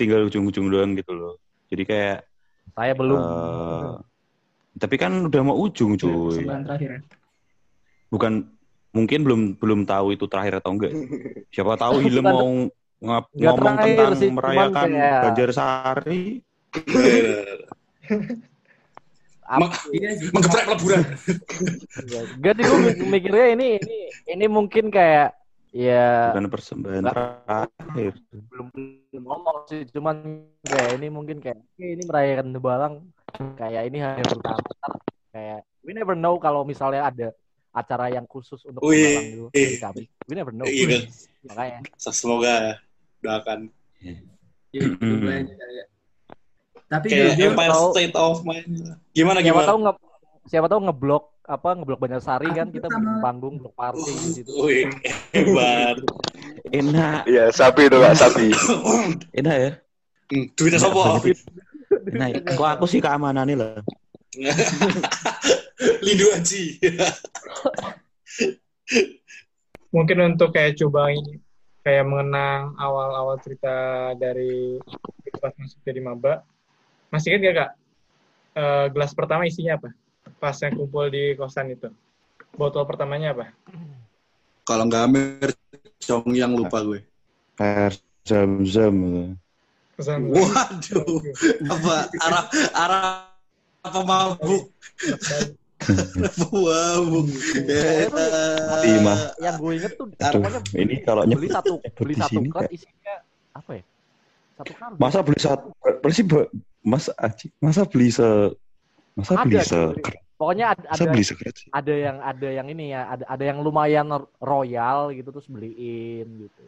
tinggal 0.00 0.24
ujung-ujung 0.32 0.72
doang 0.72 0.96
gitu 0.96 1.12
loh. 1.12 1.36
Jadi 1.68 1.84
kayak 1.84 2.24
saya 2.72 2.96
belum 2.96 3.20
eh, 3.20 3.92
tapi 4.80 4.96
kan 4.96 5.12
udah 5.28 5.42
mau 5.44 5.60
ujung 5.60 6.00
cuy. 6.00 6.40
Sebulan 6.40 6.64
terakhir 6.64 6.88
ya. 6.96 7.00
Bukan 8.08 8.53
mungkin 8.94 9.20
belum 9.26 9.40
belum 9.58 9.80
tahu 9.84 10.14
itu 10.14 10.24
terakhir 10.24 10.62
atau 10.62 10.70
enggak. 10.72 10.94
Siapa 11.50 11.74
tahu 11.74 11.98
Hilem 12.00 12.24
mau 12.24 12.48
ngap- 13.02 13.28
Nggak 13.34 13.52
ngomong 13.52 13.58
terakhir 13.58 13.90
tentang 13.98 14.12
sih, 14.16 14.30
merayakan 14.30 14.88
kayak- 14.88 15.22
Banjarsari. 15.26 16.22
Ap- 19.44 19.76
Iya 19.92 20.10
sih. 20.16 20.32
menggeprek 20.32 20.64
peleburan 20.64 21.00
Gak 22.40 22.52
sih 22.56 22.64
gue 22.64 22.78
mikirnya 23.12 23.46
ini 23.52 23.66
ini 23.76 23.96
ini 24.24 24.46
mungkin 24.48 24.88
kayak 24.88 25.36
ya 25.68 26.32
bukan 26.32 26.48
persembahan 26.48 27.04
terakhir. 27.04 28.14
belum 28.48 28.66
belum 28.72 29.20
ngomong 29.20 29.56
sih 29.68 29.84
cuman 29.92 30.16
kayak 30.64 30.96
ini 30.96 31.06
mungkin 31.12 31.44
kayak 31.44 31.60
"Oke, 31.60 31.84
ini 31.84 32.02
merayakan 32.08 32.56
Tembalang 32.56 32.94
kayak 33.60 33.82
ini 33.84 33.98
hari 34.00 34.22
pertama 34.24 34.64
kayak 35.28 35.60
we 35.84 35.92
never 35.92 36.16
know 36.16 36.40
kalau 36.40 36.64
misalnya 36.64 37.04
ada 37.04 37.28
acara 37.74 38.06
yang 38.08 38.22
khusus 38.24 38.62
untuk 38.62 38.80
gitu 38.80 39.50
dari 39.50 39.76
kami 39.76 40.02
we 40.24 40.32
never 40.32 40.50
know 40.50 40.62
Iya 40.64 40.86
kan? 40.86 41.02
makanya 41.44 41.78
semoga 41.98 42.78
doakan 43.18 43.68
Iya, 44.70 44.90
kali 44.94 45.74
ya. 45.74 45.86
Tapi 46.84 47.06
kayak 47.06 47.34
jujur, 47.34 47.50
Empire 47.50 47.70
tahu- 47.70 47.92
State 47.92 48.16
of 48.16 48.38
Mind 48.42 48.66
gimana 49.10 49.38
siapa 49.38 49.46
gimana 49.52 49.66
tahu 49.66 49.78
nge 49.80 49.92
siapa 50.44 50.66
tahu 50.66 50.80
ngeblok 50.82 51.24
apa 51.44 51.68
ngeblok 51.74 51.98
Banjarsari 52.00 52.48
kan 52.50 52.68
kita 52.68 52.86
sama- 52.86 52.98
bikin 53.00 53.14
panggung 53.20 53.54
blok 53.56 53.74
party 53.74 54.10
di 54.12 54.30
situ 54.32 54.50
Wih, 54.56 54.86
hebat. 55.30 55.96
Enak, 56.66 57.22
Iya, 57.24 57.50
sapi 57.50 57.86
itu 57.86 57.96
Kak, 57.96 58.14
sapi. 58.14 58.48
enak 59.38 59.56
ya. 59.56 59.70
Duitnya 60.52 60.78
sopo? 60.78 61.22
Enak. 62.08 62.50
Kok 62.50 62.68
aku 62.72 62.84
sih 62.84 62.98
keamanannya 62.98 63.54
lah. 63.54 63.78
Lindu 66.04 66.26
Aji. 66.32 66.80
Mungkin 69.94 70.18
untuk 70.34 70.50
kayak 70.52 70.76
coba 70.80 71.14
ini 71.14 71.38
kayak 71.84 72.04
mengenang 72.08 72.74
awal-awal 72.80 73.36
cerita 73.44 74.10
dari 74.16 74.80
pas 75.38 75.52
masuk 75.54 75.78
jadi 75.84 76.00
maba. 76.00 76.42
Masih 77.12 77.36
ingat 77.36 77.42
gak 77.44 77.54
kak? 77.54 77.70
Eh, 78.54 78.86
gelas 78.94 79.12
pertama 79.12 79.46
isinya 79.46 79.76
apa? 79.78 79.90
Pas 80.40 80.56
yang 80.62 80.74
kumpul 80.78 81.12
di 81.12 81.36
kosan 81.36 81.74
itu. 81.74 81.92
Botol 82.54 82.86
pertamanya 82.86 83.34
apa? 83.34 83.52
Kalau 84.64 84.88
nggak 84.88 85.04
Amer, 85.04 85.50
Chong 86.00 86.32
yang 86.32 86.56
lupa 86.56 86.80
gue. 86.80 87.04
Air 87.60 87.92
zam-zam. 88.24 88.96
Waduh, 89.94 91.22
apa 91.70 91.94
arah 92.18 92.44
arah 92.74 93.30
apa 93.86 94.00
mabuk? 95.88 96.52
mabuk. 96.52 97.26
Lima. 98.84 99.14
yang 99.40 99.54
gue 99.60 99.72
inget 99.76 99.92
tuh 99.96 100.06
Aduh, 100.18 100.40
pokoknya 100.42 100.60
ini 100.80 100.94
kalau 101.04 101.22
beli 101.26 101.48
satu 101.48 101.74
nyebut 101.80 101.96
beli 102.00 102.14
satu 102.16 102.30
sini 102.32 102.48
kan 102.50 102.64
isinya 102.72 103.14
apa 103.54 103.70
ya 103.78 103.84
satu 104.54 104.72
kardus 104.78 104.98
Masa 105.00 105.18
beli 105.20 105.40
satu 105.40 105.66
Berarti 106.04 106.20
Mbak, 106.24 106.46
Mas 106.84 107.06
Aji, 107.16 107.46
masa 107.58 107.82
beli 107.88 108.08
se 108.12 108.28
masa 109.16 109.32
Ada, 109.36 109.44
beli 109.46 109.58
se 109.64 109.80
pokoknya 110.34 110.64
ada 110.74 110.82
ada, 110.90 111.04
beli 111.08 111.22
sih? 111.24 111.36
ada 111.70 111.94
yang 111.94 112.16
ada 112.20 112.48
yang 112.50 112.66
ini 112.68 112.90
ya 112.90 113.06
ada 113.06 113.24
ada 113.30 113.44
yang 113.46 113.62
lumayan 113.62 114.10
royal 114.42 115.14
gitu 115.14 115.30
terus 115.30 115.46
beliin 115.48 116.28
gitu 116.48 116.62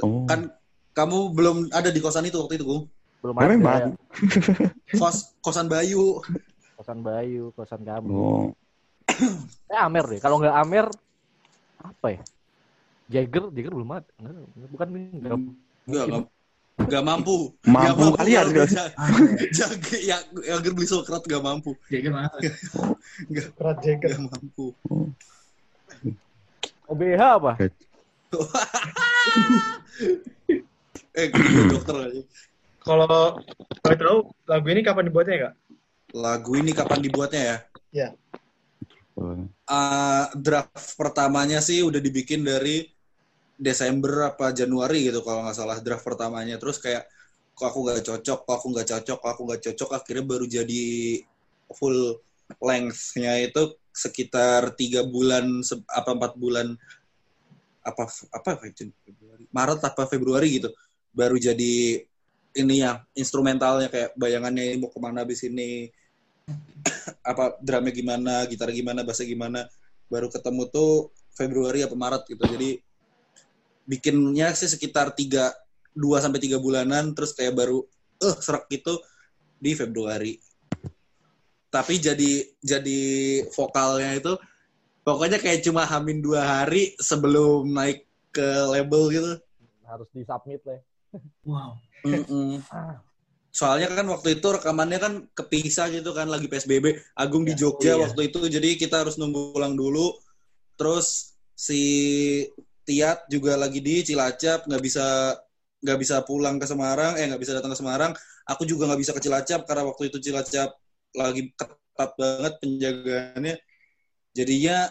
Oh. 0.00 0.24
Kan 0.24 0.48
kamu 0.96 1.36
belum 1.36 1.56
ada 1.68 1.92
di 1.92 2.00
kosan 2.00 2.24
itu 2.24 2.40
waktu 2.40 2.56
itu, 2.56 2.64
Gung. 2.64 2.84
belum 3.20 3.34
Ya, 3.36 3.44
ada 3.44 3.50
memang. 3.52 3.82
Kos 5.00 5.36
kosan 5.44 5.68
Bayu. 5.68 6.24
Kosan 6.82 6.98
Bayu 7.00 7.54
kosan 7.54 7.86
kamu 7.86 8.10
Oh. 8.10 8.50
eh 9.70 9.78
Amer 9.78 10.04
deh 10.10 10.18
kalau 10.18 10.42
nggak 10.42 10.50
Amer 10.58 10.90
apa 11.78 12.06
ya 12.10 12.22
Jagger 13.06 13.54
Jagger 13.54 13.70
belum 13.70 13.90
ada 13.94 14.10
Nggak, 14.18 14.68
bukan 14.74 14.88
enggak 14.90 15.38
Enggak, 15.82 16.04
enggak. 16.10 16.26
Gak 16.88 17.04
mampu. 17.04 17.52
Mampu 17.68 18.10
Gak 18.10 18.24
kalian, 18.24 18.46
kalau 18.48 18.56
guys. 18.64 18.72
Ja- 18.74 18.90
Jaga 19.54 19.96
yang 20.02 20.22
yang 20.40 20.58
beli 20.72 20.88
Sokrat 20.88 21.22
gak 21.28 21.44
mampu. 21.44 21.76
Jadi 21.86 22.08
gimana? 22.08 22.32
Kerat 23.30 23.78
Jagger. 23.84 24.16
Gak 24.16 24.24
mampu. 24.24 24.72
OBH 26.88 27.22
apa? 27.22 27.52
eh, 31.12 31.28
dokter 31.70 31.94
aja. 32.08 32.22
Kalau 32.82 33.06
boleh 33.78 33.96
tahu 34.00 34.18
lagu 34.48 34.66
ini 34.72 34.80
kapan 34.82 35.06
dibuatnya 35.06 35.36
kak? 35.38 35.52
Lagu 36.12 36.52
ini 36.56 36.76
kapan 36.76 37.00
dibuatnya 37.00 37.42
ya? 37.42 37.58
Ya. 37.92 38.08
Uh, 39.68 40.24
draft 40.40 40.96
pertamanya 40.96 41.60
sih 41.60 41.84
udah 41.84 42.00
dibikin 42.00 42.44
dari 42.44 42.88
Desember 43.56 44.32
apa 44.32 44.50
Januari 44.50 45.08
gitu 45.08 45.20
kalau 45.20 45.44
nggak 45.44 45.56
salah 45.56 45.78
draft 45.80 46.04
pertamanya. 46.04 46.56
Terus 46.56 46.80
kayak 46.80 47.08
kok 47.52 47.68
aku 47.68 47.84
nggak 47.84 48.04
cocok, 48.04 48.38
kok 48.44 48.54
aku 48.56 48.66
nggak 48.72 48.88
cocok, 48.88 49.18
kok 49.20 49.30
aku 49.32 49.42
nggak 49.48 49.62
cocok. 49.68 49.90
Akhirnya 49.96 50.24
baru 50.24 50.44
jadi 50.48 50.84
full 51.72 52.20
length-nya 52.60 53.48
itu 53.48 53.76
sekitar 53.92 54.72
tiga 54.76 55.04
bulan 55.04 55.60
apa 55.92 56.10
empat 56.16 56.32
bulan 56.36 56.76
apa 57.84 58.08
apa 58.32 58.50
Februari 58.60 59.44
Maret 59.52 59.80
apa 59.84 60.02
Februari 60.08 60.48
gitu 60.60 60.72
baru 61.12 61.36
jadi 61.36 62.00
ini 62.52 62.74
ya 62.84 63.04
instrumentalnya 63.16 63.88
kayak 63.92 64.16
bayangannya 64.16 64.72
ini 64.72 64.76
mau 64.80 64.92
ke 64.92 65.00
mana 65.00 65.24
abis 65.24 65.44
ini 65.44 65.92
apa 67.22 67.56
drumnya 67.62 67.94
gimana 67.94 68.34
gitar 68.50 68.68
gimana 68.74 69.06
bassnya 69.06 69.30
gimana 69.30 69.60
baru 70.10 70.28
ketemu 70.28 70.68
tuh 70.68 71.14
Februari 71.32 71.80
apa 71.86 71.94
Maret 71.94 72.22
gitu 72.28 72.44
jadi 72.44 72.70
bikinnya 73.86 74.52
sih 74.52 74.68
sekitar 74.70 75.14
tiga 75.14 75.54
dua 75.94 76.20
sampai 76.20 76.42
tiga 76.42 76.58
bulanan 76.58 77.14
terus 77.14 77.32
kayak 77.32 77.54
baru 77.56 77.84
eh 78.22 78.36
serak 78.38 78.66
gitu 78.70 78.98
di 79.62 79.72
Februari 79.74 80.38
tapi 81.72 81.96
jadi 81.96 82.44
jadi 82.60 83.00
vokalnya 83.54 84.18
itu 84.18 84.32
pokoknya 85.06 85.40
kayak 85.40 85.64
cuma 85.64 85.88
hamin 85.88 86.20
dua 86.20 86.42
hari 86.44 86.92
sebelum 87.00 87.70
naik 87.70 88.04
ke 88.34 88.48
label 88.68 89.08
gitu 89.12 89.32
Harus 89.82 90.08
disubmit 90.16 90.64
lah. 90.64 90.80
Wow. 91.44 91.76
Mm-mm. 92.00 92.64
Soalnya 93.52 93.92
kan 93.92 94.08
waktu 94.08 94.40
itu 94.40 94.48
rekamannya 94.48 94.96
kan 94.96 95.12
kepisah 95.36 95.92
gitu 95.92 96.16
kan 96.16 96.24
lagi 96.32 96.48
PSBB. 96.48 96.96
Agung 97.12 97.44
di 97.44 97.52
Jogja 97.52 97.94
Oh, 97.94 97.96
iya. 98.00 98.02
waktu 98.08 98.32
itu 98.32 98.40
jadi 98.48 98.80
kita 98.80 99.04
harus 99.04 99.20
nunggu 99.20 99.52
pulang 99.52 99.76
dulu. 99.76 100.16
Terus 100.80 101.36
si 101.52 101.80
Tiat 102.82 103.28
juga 103.30 103.54
lagi 103.54 103.78
di 103.78 104.02
Cilacap 104.02 104.66
nggak 104.66 104.82
bisa 104.82 105.36
nggak 105.84 105.98
bisa 106.00 106.16
pulang 106.24 106.56
ke 106.58 106.66
Semarang, 106.66 107.14
eh 107.20 107.28
nggak 107.28 107.38
bisa 107.44 107.52
datang 107.54 107.76
ke 107.76 107.78
Semarang. 107.78 108.12
Aku 108.48 108.64
juga 108.64 108.88
nggak 108.88 109.00
bisa 109.04 109.12
ke 109.12 109.20
Cilacap 109.20 109.68
karena 109.68 109.84
waktu 109.86 110.08
itu 110.10 110.18
Cilacap 110.18 110.72
lagi 111.14 111.52
ketat 111.52 112.10
banget 112.16 112.52
penjagaannya. 112.58 113.54
Jadinya 114.32 114.88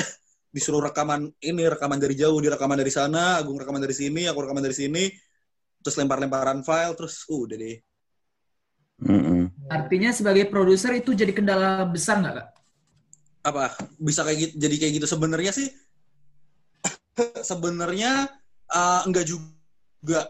disuruh 0.56 0.80
rekaman 0.80 1.28
ini 1.44 1.62
rekaman 1.68 2.00
dari 2.00 2.16
jauh, 2.16 2.40
dia 2.40 2.56
rekaman 2.56 2.80
dari 2.80 2.90
sana, 2.90 3.36
Agung 3.36 3.60
rekaman 3.60 3.84
dari 3.84 3.92
sini, 3.94 4.24
aku 4.24 4.48
rekaman 4.48 4.64
dari 4.64 4.74
sini, 4.74 5.04
terus 5.84 5.94
lempar-lemparan 6.00 6.64
file, 6.64 6.96
terus 6.96 7.28
uh, 7.28 7.44
udah 7.44 7.54
deh. 7.60 7.76
Mm-mm. 8.98 9.46
Artinya 9.70 10.10
sebagai 10.10 10.50
produser 10.50 10.90
itu 10.98 11.14
jadi 11.14 11.30
kendala 11.30 11.86
besar 11.86 12.18
nggak 12.18 12.34
kak? 12.34 12.48
apa 13.48 13.72
bisa 13.96 14.26
kayak 14.26 14.38
gitu 14.38 14.52
jadi 14.60 14.74
kayak 14.76 14.92
gitu 15.00 15.06
sebenarnya 15.08 15.52
sih 15.54 15.68
sebenarnya 17.50 18.28
uh, 18.68 19.00
enggak 19.08 19.24
juga 19.24 20.28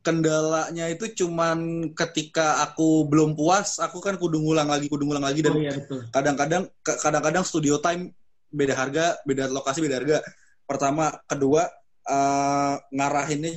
kendalanya 0.00 0.88
itu 0.88 1.12
cuman 1.12 1.92
ketika 1.92 2.64
aku 2.64 3.04
belum 3.04 3.36
puas 3.36 3.76
aku 3.78 4.00
kan 4.00 4.16
kudu 4.16 4.40
ngulang 4.40 4.66
lagi 4.72 4.88
kudu 4.88 5.04
ngulang 5.04 5.24
lagi 5.24 5.44
dan 5.44 5.52
Oh 5.52 5.60
iya 5.60 5.76
betul. 5.76 6.08
kadang-kadang 6.08 6.62
kadang-kadang 6.80 7.44
studio 7.44 7.76
time 7.84 8.10
beda 8.50 8.74
harga 8.74 9.20
beda 9.28 9.52
lokasi 9.52 9.84
beda 9.84 10.00
harga 10.00 10.18
pertama 10.64 11.12
kedua 11.28 11.68
eh, 12.08 12.74
ngarahinnya 12.96 13.52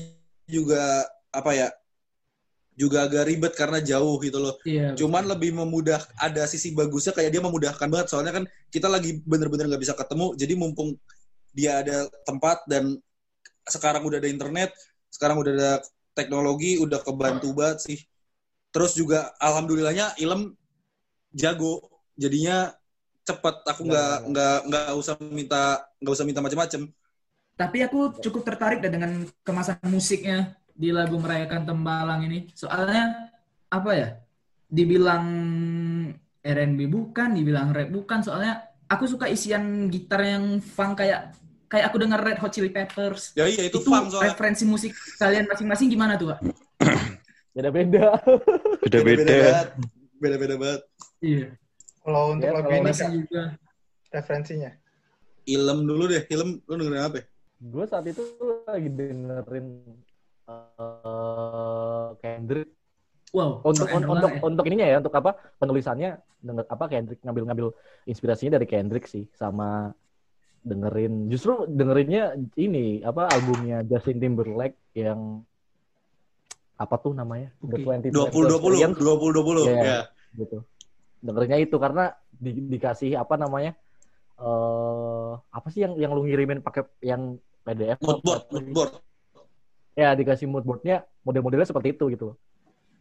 juga 0.45 1.07
apa 1.31 1.51
ya 1.55 1.67
juga 2.73 3.05
agak 3.05 3.29
ribet 3.29 3.53
karena 3.53 3.77
jauh 3.79 4.17
gitu 4.21 4.41
loh. 4.41 4.57
Iya. 4.65 4.97
cuman 4.97 5.29
lebih 5.29 5.53
memudah 5.53 6.01
ada 6.17 6.43
sisi 6.49 6.73
bagusnya 6.73 7.13
kayak 7.13 7.29
dia 7.29 7.41
memudahkan 7.41 7.87
banget. 7.87 8.07
Soalnya 8.09 8.33
kan 8.33 8.43
kita 8.73 8.89
lagi 8.89 9.21
bener-bener 9.23 9.69
nggak 9.69 9.81
bisa 9.81 9.93
ketemu 9.93 10.33
jadi 10.33 10.53
mumpung 10.57 10.97
dia 11.53 11.85
ada 11.85 12.09
tempat 12.25 12.65
dan 12.65 12.97
sekarang 13.69 14.03
udah 14.03 14.17
ada 14.19 14.27
internet 14.27 14.73
sekarang 15.13 15.37
udah 15.37 15.53
ada 15.53 15.71
teknologi 16.17 16.81
udah 16.81 16.99
kebantu 17.05 17.53
banget 17.53 17.79
sih. 17.85 17.99
Terus 18.73 18.97
juga 18.97 19.29
alhamdulillahnya 19.37 20.17
ilm 20.17 20.57
jago 21.37 21.85
jadinya 22.17 22.73
cepet. 23.21 23.55
Aku 23.69 23.85
nggak 23.85 24.33
nggak 24.33 24.57
nggak 24.65 24.87
usah 24.97 25.13
minta 25.21 25.85
nggak 26.01 26.13
usah 26.17 26.25
minta 26.25 26.41
macam-macam 26.41 26.89
Tapi 27.53 27.85
aku 27.85 28.17
cukup 28.17 28.49
tertarik 28.49 28.81
dengan 28.81 29.29
kemasan 29.45 29.77
musiknya 29.85 30.57
di 30.73 30.89
lagu 30.89 31.15
merayakan 31.17 31.63
tembalang 31.63 32.25
ini. 32.25 32.49
Soalnya 32.53 33.29
apa 33.69 33.91
ya? 33.93 34.07
Dibilang 34.67 35.25
R&B 36.41 36.79
bukan, 36.89 37.29
dibilang 37.31 37.71
rap 37.71 37.89
bukan. 37.89 38.19
Soalnya 38.19 38.57
aku 38.89 39.05
suka 39.05 39.29
isian 39.29 39.87
gitar 39.87 40.21
yang 40.21 40.57
funk 40.59 40.99
kayak 40.99 41.33
kayak 41.69 41.89
aku 41.89 41.97
dengar 41.97 42.21
Red 42.21 42.37
Hot 42.37 42.53
Chili 42.53 42.69
Peppers. 42.69 43.33
ya 43.33 43.45
iya 43.45 43.65
itu, 43.65 43.81
Itu, 43.81 43.89
fun 43.89 44.05
soalnya 44.05 44.33
referensi 44.33 44.61
musik 44.63 44.93
kalian 45.17 45.49
masing-masing 45.49 45.89
gimana 45.89 46.17
tuh, 46.17 46.33
Kak? 46.33 46.39
Beda-beda. 47.55 48.17
Beda-beda. 48.81 49.73
beda-beda 50.17 50.55
banget 50.55 50.81
Iya. 51.19 51.47
Kalau 52.03 52.35
untuk 52.35 52.45
Ya, 52.45 52.51
lagu 52.53 52.69
ini 52.69 52.91
kak, 52.91 53.09
juga. 53.11 53.43
referensinya. 54.09 54.71
ilm 55.43 55.79
dulu 55.83 56.03
deh 56.07 56.23
ilm 56.29 56.49
lu 56.63 56.73
dengerin 56.77 57.03
apa 57.03 57.15
ya? 57.19 57.25
gue 57.59 57.85
saat 57.87 58.05
itu 58.05 58.23
lagi 58.63 58.89
dengerin 58.91 59.67
eh, 60.47 62.07
Kendrick 62.19 62.69
Wow. 63.33 63.65
untuk 63.65 63.89
keren 63.89 64.05
untuk 64.05 64.29
ya. 64.29 64.39
untuk 64.45 64.63
ininya 64.69 64.87
ya 64.93 64.97
untuk 65.01 65.13
apa 65.17 65.33
penulisannya 65.57 66.21
denger 66.37 66.69
apa 66.69 66.85
Kendrick 66.85 67.17
ngambil-ngambil 67.25 67.73
inspirasinya 68.05 68.61
dari 68.61 68.69
Kendrick 68.69 69.09
sih 69.09 69.25
sama 69.33 69.89
dengerin 70.61 71.33
justru 71.33 71.65
dengerinnya 71.65 72.37
ini 72.61 73.01
apa 73.01 73.33
albumnya 73.33 73.81
Justin 73.83 74.21
Timberlake 74.21 74.77
yang 74.93 75.41
apa 76.77 76.95
tuh 77.01 77.17
namanya 77.17 77.49
The 77.65 77.81
Oke. 77.81 78.13
20 78.13 78.13
dua 78.13 78.27
puluh 78.29 78.47
dua 78.53 78.59
puluh 78.61 78.77
Experience, 78.77 79.01
dua 79.01 79.15
puluh 79.17 79.33
dua 79.33 79.45
puluh 79.49 79.63
Iya. 79.65 79.81
ya 79.81 79.99
gitu 80.37 80.57
dengerinnya 81.25 81.57
itu 81.57 81.75
karena 81.81 82.13
di- 82.29 82.69
dikasih 82.69 83.17
apa 83.17 83.33
namanya 83.33 83.73
eh 84.37 85.31
apa 85.41 85.67
sih 85.73 85.81
yang 85.89 85.97
yang 85.97 86.13
lu 86.13 86.21
ngirimin 86.21 86.61
pakai 86.61 86.85
yang 87.01 87.41
PDF 87.65 87.97
moodboard 87.97 88.45
moodboard 88.53 88.91
ya 89.93 90.13
dikasih 90.13 90.49
moodboardnya 90.49 91.05
model-modelnya 91.21 91.67
seperti 91.67 91.93
itu 91.93 92.07
gitu 92.13 92.33
loh 92.33 92.37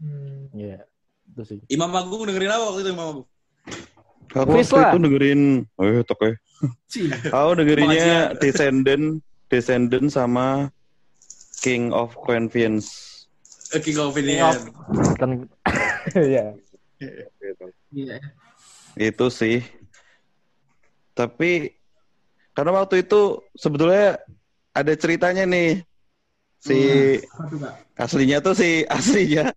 Hmm. 0.02 0.50
Iya 0.50 0.82
itu 1.30 1.42
sih 1.46 1.58
Imam 1.70 1.94
Agung 1.94 2.26
dengerin 2.26 2.50
apa 2.50 2.74
waktu 2.74 2.80
itu 2.82 2.90
Imam 2.90 3.06
Agung 3.06 3.26
Aku 4.32 4.50
Fis 4.56 4.72
waktu 4.72 4.80
lah. 4.80 4.90
itu 4.90 4.98
dengerin, 5.04 5.40
oh 5.76 5.84
iya 5.84 6.00
tok 6.08 6.20
ya. 6.24 6.32
Cih. 6.88 7.08
Aku 7.28 7.50
dengerinnya 7.52 8.32
Descendant, 8.40 9.20
Descendant 9.52 10.08
sama 10.08 10.72
King 11.60 11.92
of 11.92 12.16
Convenience. 12.16 12.88
Eh, 13.76 13.80
King 13.84 14.00
of 14.00 14.16
King 14.16 14.32
Indian 14.32 14.56
kan 15.20 15.30
ya 16.16 16.56
Iya. 17.92 18.16
Itu 18.96 19.28
sih. 19.28 19.60
Tapi 21.12 21.76
karena 22.56 22.72
waktu 22.72 23.04
itu 23.04 23.36
sebetulnya 23.52 24.16
ada 24.72 24.92
ceritanya 24.96 25.44
nih. 25.44 25.84
Si 26.62 26.78
Kak? 27.18 27.74
aslinya 27.98 28.38
tuh 28.38 28.54
si 28.54 28.86
aslinya 28.96 29.50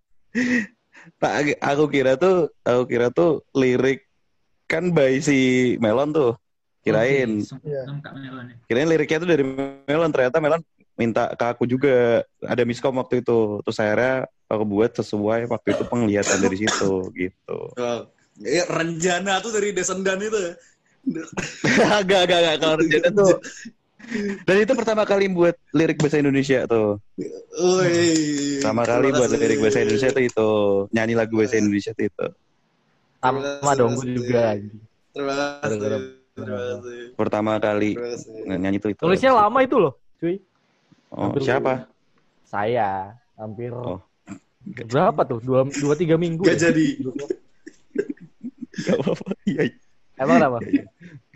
tak 1.22 1.54
aku 1.62 1.86
kira 1.86 2.18
tuh 2.18 2.50
aku 2.60 2.82
kira 2.84 3.08
tuh 3.08 3.46
lirik 3.54 4.02
kan 4.66 4.90
by 4.90 5.22
si 5.22 5.38
Melon 5.78 6.10
tuh 6.10 6.34
kirain 6.82 7.40
Oke, 7.40 7.62
Iya. 7.62 7.86
Melon 7.86 8.46
ya. 8.50 8.54
kirain 8.66 8.88
liriknya 8.90 9.18
tuh 9.22 9.30
dari 9.30 9.44
Melon 9.86 10.10
ternyata 10.10 10.42
Melon 10.42 10.62
minta 10.96 11.30
ke 11.30 11.44
aku 11.46 11.62
juga 11.64 12.24
ada 12.42 12.62
miskom 12.66 12.98
waktu 12.98 13.22
itu 13.22 13.62
terus 13.62 13.78
akhirnya 13.78 14.26
aku 14.48 14.64
buat 14.66 14.90
sesuai 14.90 15.46
waktu 15.46 15.68
itu 15.78 15.82
penglihatan 15.86 16.38
dari 16.42 16.56
situ 16.58 16.92
gitu 17.14 17.58
Oh. 17.78 18.02
Eh, 18.36 18.66
Renjana 18.68 19.40
tuh 19.40 19.48
dari 19.48 19.72
Desendan 19.72 20.20
itu 20.20 20.36
ya. 20.36 20.52
agak 22.02 22.26
agak 22.26 22.38
agak 22.42 22.54
kalau 22.58 22.74
rencana 22.76 23.08
tuh 23.14 23.32
dan 24.42 24.56
itu 24.58 24.72
pertama 24.72 25.02
kali 25.02 25.26
buat 25.26 25.54
lirik 25.70 25.98
bahasa 25.98 26.18
Indonesia 26.18 26.64
tuh 26.64 27.02
Woi. 27.56 28.58
pertama 28.58 28.82
kali 28.82 29.08
buat 29.10 29.30
lirik 29.30 29.58
bahasa 29.58 29.78
Indonesia 29.80 30.08
tuh 30.10 30.22
itu 30.22 30.48
nyanyi 30.90 31.14
lagu 31.14 31.34
bahasa 31.34 31.56
Indonesia 31.56 31.90
tuh 31.90 32.04
itu 32.06 32.26
sama 33.18 33.72
dong 33.74 33.92
gue 33.94 34.06
juga 34.14 34.54
Terima 35.10 35.32
kasih. 35.32 35.60
Gara-gara- 35.64 36.04
Terima 36.36 36.60
kasih. 36.60 37.02
pertama 37.16 37.50
kali 37.56 37.90
nyanyi 38.46 38.78
tuh 38.78 38.90
itu 38.92 39.00
tulisnya 39.00 39.32
lama 39.32 39.58
itu 39.60 39.76
loh 39.76 39.92
cuy 40.16 40.36
oh 41.10 41.32
siapa 41.36 41.88
saya 42.42 43.16
hampir 43.34 43.70
Oh. 43.72 44.00
Berapa 44.66 45.22
tuh? 45.22 45.38
Dua, 45.38 45.62
dua 45.62 45.94
tiga 45.94 46.18
minggu 46.18 46.42
Gak 46.42 46.58
ya? 46.58 46.74
jadi. 46.74 46.98
Gak 48.82 48.98
apa-apa. 48.98 49.30
Iya, 49.46 49.62
iya. 49.62 49.78
Emang 50.18 50.42
apa? 50.42 50.58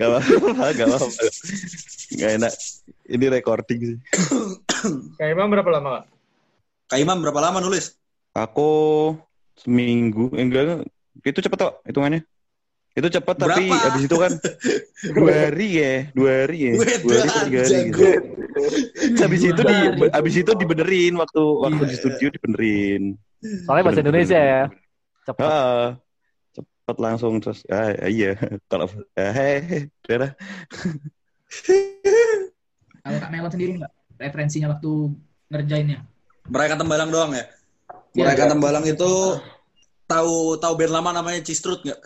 Gak 0.01 0.09
apa-apa, 0.09 0.65
gak 0.73 0.87
apa-apa. 0.89 1.09
Gak 2.17 2.31
enak. 2.41 2.53
Ini 3.05 3.27
recording 3.29 3.81
sih. 3.85 3.99
Kayak 5.21 5.37
Imam 5.37 5.53
berapa 5.53 5.69
lama, 5.69 5.89
Kak? 5.93 6.05
Kak 6.89 6.99
Imam 6.99 7.21
berapa 7.21 7.37
lama 7.39 7.61
nulis? 7.61 8.01
Aku 8.33 9.13
seminggu, 9.55 10.33
eh, 10.33 10.41
enggak, 10.41 10.63
enggak. 10.65 10.81
itu 11.21 11.39
cepet 11.45 11.59
kok 11.61 11.75
hitungannya. 11.85 12.25
Itu 12.91 13.07
cepet 13.07 13.37
tapi 13.37 13.69
Berapa? 13.69 13.87
habis 13.87 14.03
itu 14.09 14.17
kan 14.17 14.33
dua 15.21 15.33
hari 15.47 15.69
ya, 15.79 15.95
dua 16.11 16.31
hari 16.43 16.59
ya, 16.65 16.73
dua 17.05 17.15
hari 17.21 17.29
tiga 17.47 17.59
hari 17.63 17.79
gitu. 17.93 18.03
Terus 18.51 19.21
habis 19.21 19.41
itu 19.47 19.61
di, 19.63 19.77
habis 20.11 20.35
itu 20.35 20.51
dibenerin 20.57 21.15
waktu 21.15 21.39
waktu 21.39 21.83
di 21.87 21.95
Iya. 21.95 22.01
studio 22.01 22.27
dibenerin. 22.35 23.03
Soalnya 23.63 23.85
bahasa 23.85 24.01
Indonesia 24.03 24.41
ya. 24.41 24.63
Cepet. 25.23 25.45
Ah, 25.47 25.87
cepet 26.91 26.99
langsung 26.99 27.39
terus. 27.39 27.63
Ah, 27.71 27.95
iya, 28.11 28.35
kalau 28.71 28.91
ah, 29.15 29.31
heh, 29.31 29.87
udah 30.11 30.17
dah. 30.27 30.33
Kalau 33.01 33.17
Kak 33.17 33.31
Melon 33.33 33.51
sendiri 33.51 33.71
nggak 33.81 33.93
referensinya 34.21 34.77
waktu 34.77 34.91
ngerjainnya? 35.49 36.05
Merayakan 36.51 36.79
Tembalang 36.85 37.11
doang 37.15 37.33
ya? 37.33 37.45
Iya. 38.13 38.19
Merayakan 38.19 38.49
Tembalang 38.59 38.85
itu 38.85 39.11
tahu 40.05 40.61
tahu 40.61 40.73
band 40.77 40.93
lama 40.93 41.11
namanya 41.17 41.41
Cistrut 41.41 41.81
nggak? 41.81 42.01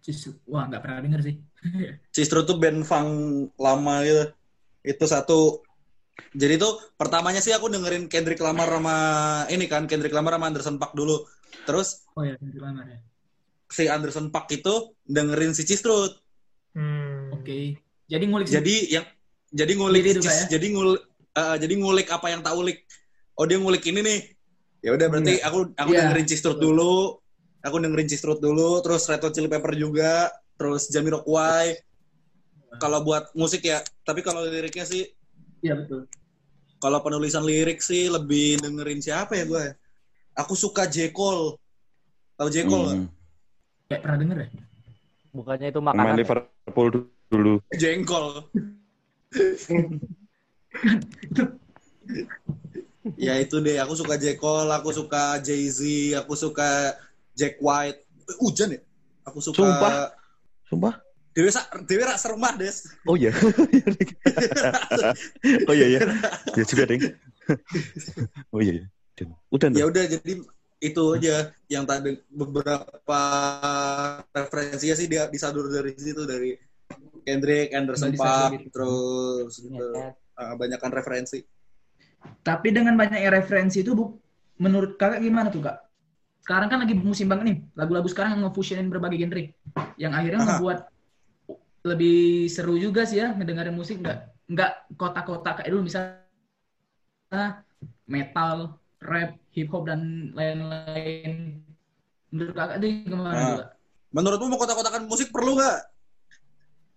Cis- 0.00 0.40
Wah, 0.48 0.64
nggak 0.70 0.82
pernah 0.82 0.98
denger 1.04 1.20
sih. 1.26 1.34
Cistrut 2.14 2.48
tuh 2.48 2.56
band 2.56 2.86
funk 2.86 3.10
lama 3.60 3.94
gitu. 4.06 4.24
Itu 4.80 5.04
satu. 5.04 5.60
Jadi 6.32 6.56
tuh 6.56 6.80
pertamanya 6.96 7.44
sih 7.44 7.52
aku 7.52 7.68
dengerin 7.68 8.08
Kendrick 8.08 8.40
Lamar 8.40 8.72
sama 8.72 8.96
ini 9.52 9.68
kan 9.68 9.84
Kendrick 9.84 10.16
Lamar 10.16 10.40
sama 10.40 10.48
Anderson 10.48 10.80
Paak 10.80 10.96
dulu. 10.96 11.28
Terus 11.68 12.08
Oh 12.16 12.24
ya, 12.24 12.40
Kendrick 12.40 12.64
Lamar 12.64 12.88
ya. 12.88 12.98
Si 13.72 13.88
Anderson 13.88 14.28
Paak 14.28 14.52
itu 14.52 14.92
dengerin 15.02 15.56
si 15.56 15.64
Cistrut. 15.64 16.12
Hmm. 16.76 17.32
Oke. 17.32 17.80
Jadi 18.06 18.24
ngulik 18.28 18.46
sih. 18.46 18.56
Jadi 18.60 18.76
yang 18.92 19.04
jadi 19.52 19.72
ngulik 19.76 20.02
juga 20.16 20.28
Cis- 20.28 20.46
ya? 20.46 20.56
jadi 20.56 20.66
ngul 20.72 20.90
eh, 21.32 21.56
jadi 21.58 21.74
ngulik 21.76 22.08
apa 22.08 22.26
yang 22.28 22.40
tak 22.40 22.52
ulik. 22.52 22.84
Oh 23.34 23.48
dia 23.48 23.56
ngulik 23.56 23.84
ini 23.84 24.00
nih. 24.00 24.20
Ya 24.82 24.92
udah 24.92 25.06
berarti 25.08 25.40
aku 25.40 25.72
aku 25.72 25.90
Iya. 25.90 25.98
dengerin 26.04 26.28
Cistrut 26.28 26.58
dulu. 26.58 27.16
Aku 27.62 27.78
dengerin 27.78 28.10
Cistrut 28.10 28.42
dulu, 28.42 28.82
terus 28.82 29.06
Red 29.06 29.22
Hot 29.22 29.30
Chili 29.30 29.46
Pepper 29.46 29.78
juga, 29.78 30.26
terus 30.58 30.90
Jamiroquai. 30.90 31.78
Kalau 32.74 33.04
buat 33.04 33.30
musik 33.32 33.62
ya, 33.62 33.78
tapi 34.02 34.24
kalau 34.24 34.42
liriknya 34.42 34.82
sih 34.82 35.04
Iya 35.62 35.78
betul. 35.78 36.08
kalau 36.80 36.98
penulisan 36.98 37.46
lirik 37.46 37.78
sih 37.78 38.10
lebih 38.10 38.58
dengerin 38.58 38.98
siapa 38.98 39.38
ya 39.38 39.46
gue? 39.46 39.64
Aku 40.34 40.58
suka 40.58 40.88
J. 40.90 41.14
Cole. 41.14 41.54
Tahu 42.34 42.48
J. 42.50 42.66
Cole? 42.66 42.90
Hmm. 42.98 43.06
Kayak 43.92 44.08
pernah 44.08 44.18
denger 44.24 44.40
ya? 44.40 44.48
Bukannya 45.36 45.68
itu 45.68 45.80
Main 45.84 45.92
makanan. 45.92 46.16
ya? 46.16 46.20
Liverpool 46.24 46.88
dulu. 47.28 47.60
Jengkol. 47.76 48.48
ya 53.20 53.36
itu 53.36 53.60
deh, 53.60 53.76
aku 53.84 53.92
suka 53.92 54.16
J. 54.16 54.40
Cole, 54.40 54.72
aku 54.72 54.96
suka 54.96 55.44
Jay-Z, 55.44 55.84
aku 56.24 56.32
suka 56.32 56.96
Jack 57.36 57.60
White. 57.60 58.00
Hujan 58.40 58.80
ya? 58.80 58.80
Aku 59.28 59.44
suka... 59.44 59.60
Sumpah? 59.60 60.16
Sumpah? 60.72 60.94
Dewi, 61.36 61.52
sa 61.52 61.68
Dewi 61.84 62.08
rak 62.08 62.16
seremah, 62.16 62.56
Des. 62.56 62.88
Oh 63.04 63.12
iya. 63.12 63.28
oh 65.68 65.74
iya 65.76 66.00
iya. 66.00 66.00
Ya 66.56 66.64
juga, 66.64 66.88
Ding. 66.88 67.12
oh 68.56 68.60
iya. 68.64 68.80
iya. 68.80 68.88
Udah. 69.52 69.68
ya 69.68 69.84
udah, 69.84 70.04
jadi 70.08 70.40
itu 70.82 71.02
aja 71.14 71.54
yang 71.70 71.86
tadi 71.86 72.18
beberapa 72.26 73.20
referensinya 74.34 74.98
sih 74.98 75.06
dia 75.06 75.30
disadur 75.30 75.70
dari 75.70 75.94
situ 75.94 76.26
dari 76.26 76.58
Kendrick, 77.22 77.70
Anderson 77.70 78.10
Paak, 78.18 78.58
gitu. 78.58 78.68
terus 78.74 79.62
gitu. 79.62 79.88
Ah, 80.34 80.58
banyakan 80.58 80.90
referensi. 80.90 81.38
Tapi 82.42 82.74
dengan 82.74 82.98
banyaknya 82.98 83.30
referensi 83.30 83.86
itu, 83.86 83.94
Bu, 83.94 84.18
menurut 84.58 84.98
kakak 84.98 85.22
gimana 85.22 85.54
tuh, 85.54 85.62
Kak? 85.62 85.76
Sekarang 86.42 86.66
kan 86.66 86.82
lagi 86.82 86.98
musim 86.98 87.30
banget 87.30 87.44
nih, 87.46 87.58
lagu-lagu 87.78 88.10
sekarang 88.10 88.34
yang 88.34 88.50
ngefusionin 88.50 88.90
berbagai 88.90 89.22
genre. 89.22 89.54
Yang 89.94 90.12
akhirnya 90.18 90.40
Aha. 90.42 90.48
membuat 90.50 90.78
lebih 91.82 92.46
seru 92.46 92.78
juga 92.78 93.02
sih 93.02 93.18
ya 93.18 93.34
ngedengerin 93.34 93.74
musik 93.74 93.98
nggak 93.98 94.18
nggak 94.54 94.72
kotak-kotak 94.94 95.62
kayak 95.62 95.70
dulu 95.74 95.82
misalnya 95.90 97.66
metal, 98.06 98.78
rap, 99.02 99.30
hip 99.50 99.68
hop 99.68 99.84
dan 99.84 100.30
lain-lain. 100.32 101.60
Menurut 102.30 102.54
kakak 102.54 102.76
tuh 102.78 102.88
gimana 103.04 103.34
Ah. 103.34 103.54
Kak? 103.58 103.68
Menurutmu 104.12 104.46
mau 104.48 104.60
kotak-kotakan 104.60 105.04
musik 105.04 105.28
perlu 105.28 105.56
nggak? 105.56 105.78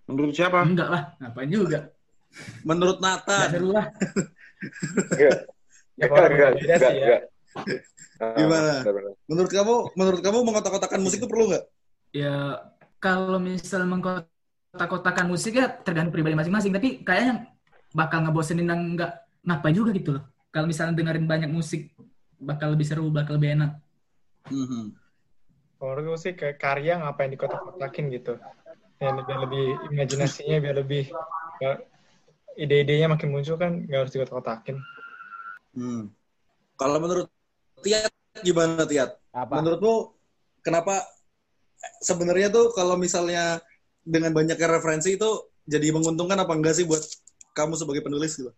Menurut 0.06 0.34
siapa? 0.36 0.62
Enggak 0.62 0.90
lah, 0.92 1.04
ngapain 1.18 1.50
juga. 1.50 1.80
Menurut 2.62 3.00
Nggak 3.00 3.16
Nathan, 3.26 3.50
seru 3.52 3.70
lah. 3.72 3.86
Enggak. 5.12 5.38
Ya, 5.96 6.12
Enggak, 6.12 6.28
enggak, 6.28 6.50
sih 6.60 6.68
ya. 6.68 6.92
enggak. 6.92 7.22
Ah, 8.16 8.32
Gimana? 8.40 8.80
benar-benar. 8.80 9.14
menurut 9.28 9.52
kamu, 9.52 9.76
menurut 10.00 10.22
kamu 10.24 10.38
mengotak-kotakan 10.48 11.00
musik 11.04 11.20
itu 11.20 11.28
perlu 11.28 11.52
nggak? 11.52 11.64
Ya 12.16 12.64
kalau 12.96 13.44
misal 13.44 13.84
mengkotak-kotakan 13.84 15.28
musik 15.28 15.60
ya 15.60 15.68
tergantung 15.84 16.16
pribadi 16.16 16.32
masing-masing. 16.32 16.72
Tapi 16.72 17.04
kayaknya 17.04 17.52
bakal 17.92 18.24
ngebosenin 18.24 18.72
dan 18.72 18.96
nggak 18.96 19.12
ngapain 19.44 19.76
juga 19.76 19.92
gitu 19.92 20.16
loh. 20.16 20.24
Kalau 20.56 20.72
misalnya 20.72 20.96
dengerin 20.96 21.28
banyak 21.28 21.52
musik 21.52 21.92
bakal 22.40 22.72
lebih 22.72 22.88
seru, 22.88 23.12
bakal 23.12 23.36
lebih 23.36 23.60
enak. 23.60 23.76
Mhm. 24.48 24.96
Kalau 25.76 25.92
menurut 25.92 26.16
gue 26.16 26.20
sih 26.24 26.32
kayak 26.32 26.64
karya 26.64 26.96
ngapain 26.96 27.28
dikotak-kotakin 27.28 28.08
gitu. 28.16 28.40
Ya, 29.04 29.12
biar 29.12 29.40
lebih 29.44 29.92
imajinasinya 29.92 30.64
biar 30.64 30.76
lebih 30.80 31.12
ya, 31.60 31.84
ide-idenya 32.56 33.12
makin 33.12 33.36
muncul 33.36 33.60
kan 33.60 33.84
nggak 33.84 34.08
harus 34.08 34.14
dikotak-kotakin. 34.16 34.80
Hmm. 35.76 36.16
Kalau 36.80 37.04
menurut 37.04 37.28
Tiat 37.84 38.08
gimana 38.40 38.88
Tiat? 38.88 39.20
Apa? 39.36 39.60
Menurutmu 39.60 40.16
kenapa 40.64 41.04
sebenarnya 42.00 42.48
tuh 42.48 42.72
kalau 42.72 42.96
misalnya 42.96 43.60
dengan 44.08 44.32
banyaknya 44.32 44.80
referensi 44.80 45.20
itu 45.20 45.52
jadi 45.68 45.92
menguntungkan 45.92 46.40
apa 46.40 46.56
enggak 46.56 46.80
sih 46.80 46.88
buat 46.88 47.04
kamu 47.52 47.76
sebagai 47.76 48.08
penulis 48.08 48.40
gitu? 48.40 48.56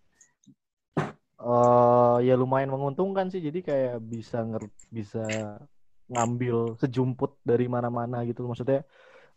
Eh, 1.47 2.15
ya 2.27 2.33
lumayan 2.35 2.67
menguntungkan 2.75 3.31
sih 3.31 3.39
jadi 3.39 3.59
kayak 3.63 3.95
bisa 4.03 4.37
nger 4.43 4.63
bisa 4.91 5.23
ngambil 6.11 6.75
sejumput 6.81 7.39
dari 7.49 7.65
mana-mana 7.71 8.23
gitu 8.27 8.43
maksudnya 8.43 8.83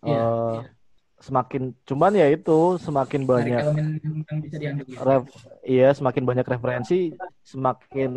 Iya, 0.02 0.16
eh, 0.16 0.58
iya. 0.58 0.62
semakin 1.22 1.62
cuman 1.86 2.12
ya 2.18 2.26
itu 2.34 2.56
semakin 2.82 3.22
banyak 3.30 3.62
elemen 3.62 4.00
yang 4.26 4.38
bisa 4.42 4.56
diambil. 4.58 4.84
ref 5.06 5.24
iya 5.62 5.88
semakin 5.94 6.24
banyak 6.26 6.46
referensi 6.48 6.94
semakin 7.46 8.10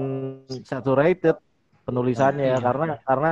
saturated 0.66 1.36
penulisannya 1.86 2.46
Iya. 2.50 2.64
karena 2.66 2.86
karena 3.06 3.32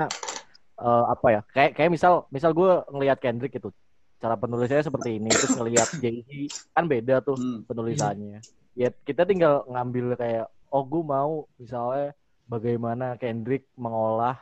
eh, 0.77 1.03
apa 1.13 1.27
ya 1.35 1.41
kayak 1.55 1.71
kayak 1.77 1.91
misal 1.95 2.13
misal 2.29 2.51
gue 2.53 2.71
ngelihat 2.93 3.17
Kendrick 3.23 3.53
itu 3.57 3.69
cara 4.21 4.35
penulisannya 4.37 4.85
seperti 4.85 5.09
ini 5.17 5.29
terus 5.33 5.53
ngelihat 5.57 5.89
Jay-Z 5.97 6.29
kan 6.75 6.85
beda 6.85 7.15
tuh 7.25 7.37
Hmm. 7.39 7.65
penulisannya 7.65 8.39
ya 8.77 8.89
kita 9.03 9.27
tinggal 9.27 9.67
ngambil 9.67 10.15
kayak 10.15 10.47
oh 10.71 10.83
gue 10.87 11.03
mau 11.03 11.33
misalnya 11.59 12.15
bagaimana 12.47 13.19
Kendrick 13.19 13.67
mengolah 13.75 14.39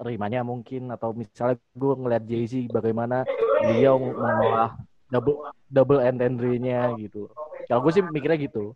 rimanya 0.00 0.40
mungkin 0.46 0.88
atau 0.94 1.12
misalnya 1.12 1.58
gue 1.74 1.92
ngeliat 1.92 2.24
Jay-Z 2.24 2.70
bagaimana 2.72 3.26
dia 3.62 3.92
mengolah 3.94 4.78
double 5.12 5.52
double 5.68 6.00
entendre-nya 6.00 6.96
gitu 6.96 7.28
kalau 7.68 7.84
gue 7.84 7.92
sih 7.92 8.02
mikirnya 8.02 8.38
gitu 8.40 8.72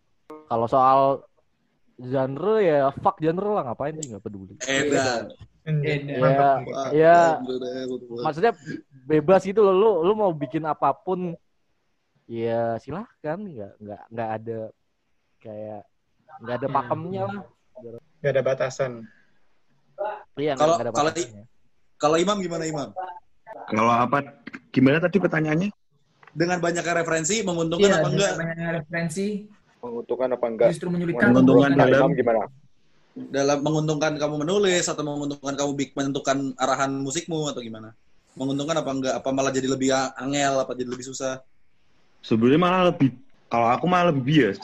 kalau 0.47 0.67
soal 0.69 1.25
genre 1.97 2.61
ya 2.61 2.93
fuck 3.01 3.17
genre 3.17 3.57
lah 3.57 3.63
ngapain 3.71 3.97
sih 3.97 4.13
nggak 4.13 4.23
peduli 4.23 4.53
Edan. 4.69 5.33
Iya. 5.67 6.51
Ya. 6.95 7.21
bener-bener. 7.43 8.23
maksudnya 8.23 8.53
bebas 9.03 9.43
gitu 9.43 9.59
loh 9.65 9.75
lu 9.75 9.91
lu 10.07 10.13
mau 10.15 10.31
bikin 10.31 10.63
apa 10.63 10.93
pun 10.95 11.35
ya 12.29 12.77
silahkan 12.79 13.35
nggak 13.35 13.71
nggak 13.81 14.01
nggak 14.13 14.29
ada 14.39 14.59
kayak 15.47 15.81
nggak 16.37 16.55
ada 16.55 16.67
Ya. 16.67 16.73
pakemnya 16.73 17.21
lah 17.23 17.39
Nggak 18.17 18.31
ada 18.33 18.41
batasan. 18.43 18.91
iya 20.35 20.53
Kalau- 20.53 20.77
kalau- 20.81 21.13
pakemnya. 21.13 21.43
Kalau 21.97 22.17
Imam 22.17 22.37
gimana 22.37 22.63
Imam? 22.65 22.89
Kalau 23.67 23.89
apa? 23.89 24.17
Gimana 24.69 24.97
tadi 24.99 25.17
pertanyaannya? 25.17 25.69
Dengan 26.31 26.57
banyaknya 26.61 26.93
referensi 26.95 27.41
menguntungkan 27.41 27.89
Iya, 27.89 27.97
apa 27.97 28.07
enggak? 28.11 28.31
banyaknya 28.37 28.69
referensi 28.75 29.25
Menguntungkan 29.77 30.29
apa 30.31 30.45
enggak? 30.45 30.67
justru 30.73 30.87
menyulitkan 30.89 31.33
Menguntungkan 31.33 31.71
dalam- 31.73 32.13
gimana? 32.13 32.45
Dalam 33.17 33.57
menguntungkan 33.65 34.13
kamu 34.13 34.45
menulis 34.45 34.85
atau 34.85 35.01
menguntungkan 35.01 35.57
kamu 35.57 35.71
menentukan 35.73 36.37
arahan 36.53 36.91
musikmu 36.93 37.49
atau 37.49 37.65
gimana? 37.65 37.97
Menguntungkan 38.37 38.77
apa 38.77 38.91
enggak? 38.93 39.13
Apa 39.17 39.29
malah 39.33 39.49
jadi 39.49 39.65
lebih 39.65 39.89
angel? 40.15 40.61
Apa 40.61 40.77
jadi 40.77 40.89
lebih 40.93 41.09
susah? 41.09 41.41
Sebenarnya 42.21 42.61
malah 42.61 42.81
lebih 42.93 43.17
kalau 43.49 43.73
aku 43.73 43.85
malah 43.89 44.13
lebih 44.13 44.21
bias. 44.21 44.57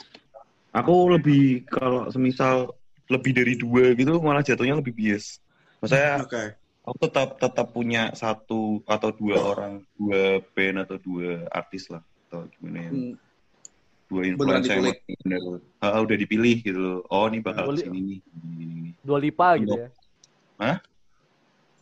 Aku 0.73 1.13
lebih 1.13 1.69
kalau 1.69 2.09
semisal 2.09 2.73
lebih 3.05 3.31
dari 3.35 3.53
dua 3.53 3.93
gitu 3.93 4.17
malah 4.23 4.41
jatuhnya 4.41 4.73
lebih 4.81 4.93
bias. 4.95 5.37
Maksudnya 5.83 6.25
Oke. 6.25 6.43
aku 6.81 6.95
tetap 7.05 7.29
tetap 7.37 7.67
punya 7.69 8.09
satu 8.17 8.81
atau 8.89 9.09
dua 9.13 9.37
orang, 9.37 9.73
dua 9.93 10.41
band 10.57 10.77
atau 10.87 10.97
dua 10.97 11.45
artis 11.53 11.93
lah 11.93 12.01
atau 12.29 12.49
gimana 12.57 12.89
ya. 12.89 12.91
Hmm, 12.91 13.13
Dua 14.09 14.21
influencer 14.29 14.77
yang 14.77 14.93
dikulik. 14.93 14.97
bener 15.25 15.41
Ah, 15.81 15.99
udah 15.99 16.17
dipilih 16.17 16.57
gitu 16.63 16.79
loh. 16.79 16.99
Oh, 17.09 17.25
ini 17.29 17.41
bakal 17.43 17.69
Dipilih. 17.69 17.77
ke 17.77 17.85
sini 17.85 17.99
nih. 18.01 18.19
Dua 19.03 19.17
lipa 19.19 19.47
gitu 19.61 19.73
ya. 19.77 19.89
Hah? 20.57 20.77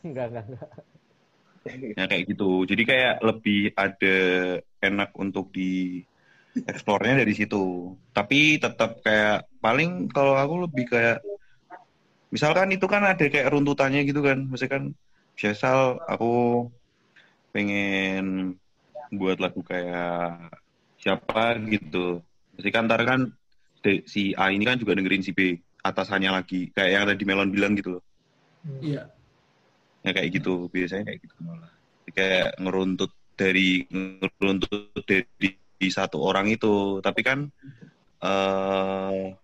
Enggak, 0.02 0.26
enggak, 0.32 0.44
enggak. 0.48 0.68
Ya 1.94 2.04
kayak 2.10 2.24
gitu. 2.26 2.66
Jadi 2.66 2.82
kayak 2.82 3.14
lebih 3.22 3.60
ada 3.78 4.16
enak 4.82 5.10
untuk 5.14 5.54
di 5.54 6.02
eksplornya 6.54 7.24
dari 7.24 7.32
situ. 7.32 7.94
Tapi 8.12 8.60
tetap 8.60 9.00
kayak 9.00 9.48
paling 9.58 10.12
kalau 10.12 10.36
aku 10.36 10.68
lebih 10.68 10.84
kayak 10.92 11.18
misalkan 12.32 12.72
itu 12.72 12.84
kan 12.88 13.04
ada 13.04 13.24
kayak 13.26 13.52
runtutannya 13.52 14.04
gitu 14.04 14.20
kan. 14.20 14.44
Misalkan 14.48 14.92
misal 15.36 16.00
aku 16.04 16.68
pengen 17.52 18.56
buat 19.12 19.40
lagu 19.40 19.60
kayak 19.64 20.52
siapa 21.00 21.56
gitu. 21.68 22.20
Mesti 22.56 22.70
kan 22.72 22.88
ntar 22.88 23.04
kan 23.04 23.32
si 24.06 24.32
A 24.38 24.54
ini 24.54 24.62
kan 24.62 24.78
juga 24.78 24.94
dengerin 24.94 25.24
si 25.24 25.34
B 25.34 25.58
atasannya 25.82 26.30
lagi 26.30 26.70
kayak 26.70 26.90
yang 26.94 27.04
tadi 27.10 27.24
Melon 27.26 27.50
bilang 27.50 27.74
gitu 27.74 27.98
loh. 27.98 28.04
Iya. 28.78 29.10
ya 30.02 30.10
kayak 30.14 30.38
gitu 30.38 30.70
biasanya 30.70 31.10
kayak 31.10 31.20
gitu 31.26 31.34
malah 31.42 31.70
kayak 32.10 32.58
ngeruntut 32.58 33.10
dari 33.38 33.86
ngeruntut 33.90 35.02
dari 35.06 35.61
satu 35.88 36.22
orang 36.22 36.46
itu 36.52 37.02
tapi 37.02 37.24
kan 37.24 37.48
eh 38.22 39.34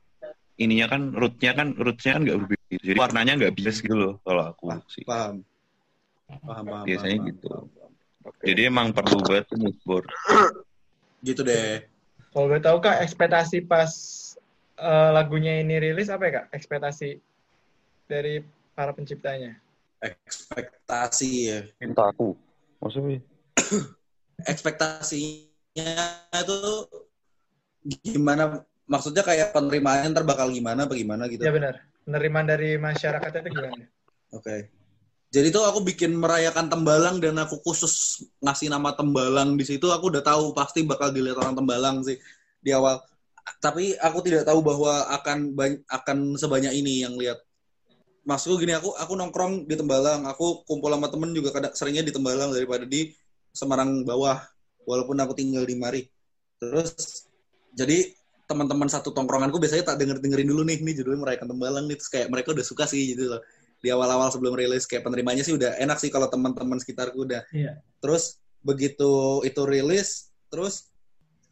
ininya 0.58 0.86
kan 0.90 1.02
rootnya 1.14 1.52
kan 1.54 1.74
rootnya 1.74 2.18
kan 2.18 2.22
nggak 2.26 2.38
berbeda 2.44 2.74
jadi 2.82 2.98
warnanya 2.98 3.32
nggak 3.38 3.54
bias 3.54 3.78
gitu 3.82 3.96
loh 3.96 4.14
kalau 4.22 4.52
aku 4.52 4.70
sih 4.90 5.06
Paham. 5.06 5.42
Paham, 6.28 6.64
paham. 6.68 6.84
Biasanya 6.84 7.16
paham, 7.24 7.28
gitu. 7.32 7.46
paham, 7.48 7.66
paham. 7.72 7.92
Jadi 8.44 8.60
emang 8.68 8.86
perlu 8.92 9.18
banget 9.24 9.44
tuh 9.48 9.58
mood 9.58 9.76
board 9.86 10.06
Gitu 11.26 11.42
deh. 11.42 11.82
Kalau 12.30 12.46
boleh 12.46 12.62
tahu 12.62 12.78
kak, 12.78 13.02
ekspektasi 13.02 13.66
pas 13.66 13.90
eh, 14.78 15.10
lagunya 15.10 15.58
ini 15.58 15.82
rilis 15.82 16.12
apa 16.12 16.22
ya 16.28 16.32
kak? 16.38 16.46
Ekspektasi 16.54 17.18
dari 18.06 18.44
para 18.76 18.94
penciptanya. 18.94 19.58
Ekspektasi 19.98 21.30
ya. 21.50 21.60
minta 21.82 22.06
aku 22.06 22.38
maksudnya 22.78 23.18
Ekspektasinya 24.52 25.47
itu 26.32 26.58
gimana? 28.04 28.64
Maksudnya 28.88 29.20
kayak 29.20 29.52
penerimaannya 29.52 30.16
ntar 30.16 30.24
bakal 30.24 30.48
gimana, 30.48 30.88
bagaimana 30.88 31.28
gitu. 31.28 31.44
Ya 31.44 31.52
benar. 31.52 31.84
Penerimaan 32.08 32.48
dari 32.48 32.80
masyarakat 32.80 33.30
itu 33.44 33.48
gimana? 33.52 33.84
Oke. 34.32 34.72
Jadi 35.28 35.52
tuh 35.52 35.60
aku 35.60 35.84
bikin 35.84 36.16
merayakan 36.16 36.72
tembalang 36.72 37.20
dan 37.20 37.36
aku 37.36 37.60
khusus 37.60 38.24
ngasih 38.40 38.72
nama 38.72 38.96
tembalang 38.96 39.60
di 39.60 39.64
situ. 39.68 39.92
Aku 39.92 40.08
udah 40.08 40.24
tahu 40.24 40.56
pasti 40.56 40.88
bakal 40.88 41.12
dilihat 41.12 41.36
orang 41.36 41.52
tembalang 41.52 42.00
sih 42.00 42.16
di 42.64 42.72
awal. 42.72 42.96
Tapi 43.60 43.92
aku 44.00 44.24
tidak 44.24 44.48
tahu 44.48 44.64
bahwa 44.64 45.04
akan 45.20 45.52
akan 45.84 46.18
sebanyak 46.40 46.72
ini 46.72 47.04
yang 47.04 47.12
lihat. 47.20 47.44
Maksudku 48.28 48.60
gini, 48.60 48.76
aku 48.76 48.92
aku 48.92 49.12
nongkrong 49.16 49.64
di 49.64 49.72
Tembalang, 49.72 50.28
aku 50.28 50.68
kumpul 50.68 50.92
sama 50.92 51.08
temen 51.08 51.32
juga 51.32 51.48
kadang 51.48 51.72
seringnya 51.72 52.04
di 52.04 52.12
Tembalang 52.12 52.52
daripada 52.52 52.84
di 52.84 53.16
Semarang 53.56 54.04
bawah. 54.04 54.36
Walaupun 54.88 55.20
aku 55.20 55.36
tinggal 55.36 55.68
di 55.68 55.76
Mari. 55.76 56.02
Terus 56.56 57.28
jadi 57.76 58.16
teman-teman 58.48 58.88
satu 58.88 59.12
tongkronganku 59.12 59.60
biasanya 59.60 59.92
tak 59.92 60.00
denger 60.00 60.24
dengerin 60.24 60.48
dulu 60.48 60.64
nih, 60.64 60.80
nih 60.80 61.04
judulnya 61.04 61.20
merayakan 61.20 61.52
Tembalang 61.52 61.84
nih. 61.84 61.96
Terus 62.00 62.08
kayak 62.08 62.28
mereka 62.32 62.56
udah 62.56 62.64
suka 62.64 62.88
sih 62.88 63.12
gitu 63.12 63.36
loh 63.36 63.44
di 63.78 63.88
awal-awal 63.94 64.26
sebelum 64.34 64.58
rilis 64.58 64.90
kayak 64.90 65.06
penerimanya 65.06 65.46
sih 65.46 65.54
udah 65.54 65.78
enak 65.78 66.02
sih 66.02 66.10
kalau 66.10 66.26
teman-teman 66.26 66.82
sekitarku 66.82 67.22
udah. 67.22 67.46
Iya. 67.54 67.78
Terus 68.02 68.42
begitu 68.62 69.42
itu 69.46 69.62
rilis, 69.62 70.34
terus 70.50 70.90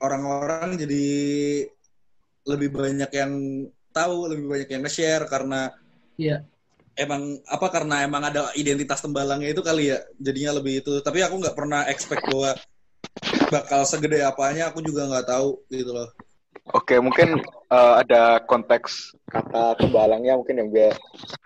orang-orang 0.02 0.74
jadi 0.74 1.06
lebih 2.46 2.74
banyak 2.74 3.10
yang 3.14 3.32
tahu, 3.94 4.30
lebih 4.30 4.46
banyak 4.50 4.68
yang 4.70 4.82
nge-share 4.84 5.24
karena 5.30 5.70
Iya. 6.16 6.42
emang 6.96 7.38
apa 7.44 7.66
karena 7.68 8.02
emang 8.02 8.24
ada 8.24 8.50
identitas 8.56 9.04
tembalangnya 9.04 9.52
itu 9.52 9.62
kali 9.62 9.92
ya 9.94 10.02
jadinya 10.18 10.58
lebih 10.58 10.82
itu. 10.82 10.92
Tapi 11.00 11.22
aku 11.22 11.34
nggak 11.38 11.56
pernah 11.56 11.86
expect 11.86 12.26
bahwa 12.26 12.56
bakal 13.48 13.80
segede 13.86 14.22
apanya 14.22 14.70
aku 14.70 14.82
juga 14.82 15.06
nggak 15.06 15.26
tahu 15.26 15.48
gitu 15.70 15.90
loh. 15.94 16.08
Oke, 16.74 16.98
mungkin 16.98 17.38
eh, 17.70 17.94
ada 18.02 18.42
konteks 18.42 19.14
kata 19.30 19.78
tembalangnya 19.78 20.34
mungkin 20.34 20.56
yang 20.58 20.68
biar 20.70 20.94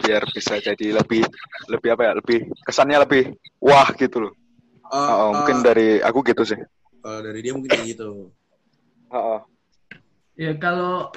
biar 0.01 0.23
bisa 0.33 0.57
jadi 0.57 0.97
lebih 0.97 1.25
lebih 1.69 1.89
apa 1.93 2.03
ya, 2.09 2.13
lebih 2.17 2.39
kesannya 2.65 3.05
lebih 3.05 3.37
wah 3.61 3.89
gitu 3.97 4.29
loh. 4.29 4.33
Eh, 4.91 4.97
Oh, 4.97 5.29
eh, 5.29 5.31
mungkin 5.37 5.57
dari 5.61 5.89
aku 6.01 6.25
gitu 6.25 6.43
sih. 6.43 6.59
kalau 7.01 7.21
dari 7.25 7.41
dia 7.41 7.53
mungkin 7.57 7.71
gitu. 7.85 8.33
Heeh. 9.13 9.41
Ya 10.41 10.53
kalau 10.57 11.13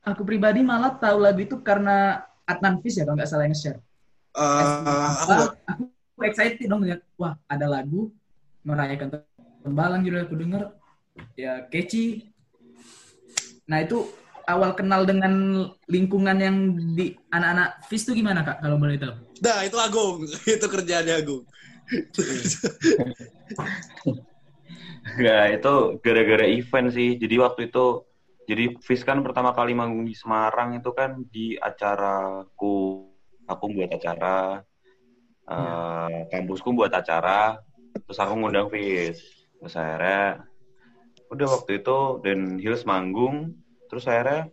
aku 0.00 0.22
pribadi 0.24 0.64
malah 0.64 0.96
tahu 0.96 1.20
lagu 1.20 1.40
itu 1.44 1.60
karena 1.60 2.24
Adnan 2.48 2.80
Fis 2.80 2.96
ya 2.96 3.04
kalau 3.04 3.16
nggak 3.20 3.30
salah 3.30 3.44
yang 3.46 3.56
share. 3.56 3.80
Eh, 4.32 4.64
aku 4.64 5.30
nggak- 5.32 5.56
aku, 5.68 5.82
aku 6.16 6.20
excited 6.24 6.66
dong 6.68 6.82
lihat 6.84 7.04
wah 7.20 7.36
ada 7.48 7.68
lagu 7.68 8.08
merayakan 8.64 9.22
tembalang 9.62 10.02
gitu 10.02 10.18
aku 10.18 10.34
denger 10.36 10.74
ya 11.38 11.66
catchy. 11.70 12.34
Nah 13.70 13.80
itu 13.82 14.10
awal 14.46 14.74
kenal 14.74 15.06
dengan 15.06 15.64
lingkungan 15.86 16.38
yang 16.38 16.56
di 16.98 17.14
anak-anak 17.30 17.86
Fis 17.86 18.04
itu 18.06 18.22
gimana 18.22 18.42
kak 18.42 18.58
kalau 18.62 18.76
boleh 18.78 18.98
tahu? 18.98 19.14
Nah, 19.42 19.66
itu 19.66 19.76
Agung. 19.78 20.26
itu 20.58 20.66
kerjaannya 20.66 21.14
Agung. 21.18 21.44
Enggak, 25.18 25.44
itu 25.58 25.74
gara-gara 26.00 26.46
event 26.46 26.88
sih. 26.94 27.18
Jadi 27.18 27.34
waktu 27.38 27.60
itu, 27.70 27.86
jadi 28.46 28.64
Fis 28.82 29.02
kan 29.02 29.22
pertama 29.22 29.50
kali 29.54 29.74
manggung 29.74 30.06
di 30.06 30.14
Semarang 30.14 30.78
itu 30.78 30.90
kan 30.94 31.22
di 31.26 31.58
acaraku, 31.58 33.06
aku 33.46 33.64
buat 33.74 33.90
acara, 33.90 34.62
eh, 35.50 36.18
kampusku 36.30 36.70
buat 36.72 36.94
acara, 36.94 37.58
terus 38.06 38.18
aku 38.18 38.32
ngundang 38.38 38.70
Fis. 38.70 39.41
Terus 39.62 39.74
akhirnya, 39.78 40.42
udah 41.30 41.46
waktu 41.46 41.78
itu, 41.78 41.98
dan 42.26 42.58
Hills 42.58 42.82
manggung, 42.82 43.54
terus 43.86 44.10
akhirnya 44.10 44.50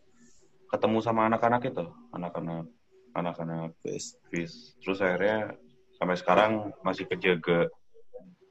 ketemu 0.69 0.97
sama 1.01 1.25
anak-anak 1.25 1.65
itu, 1.65 1.85
anak-anak, 2.13 2.69
anak-anak 3.17 3.73
Fis. 3.81 4.13
Fis. 4.29 4.77
Terus 4.85 5.01
akhirnya, 5.01 5.57
sampai 5.97 6.15
sekarang 6.15 6.69
masih 6.85 7.09
kejaga 7.09 7.73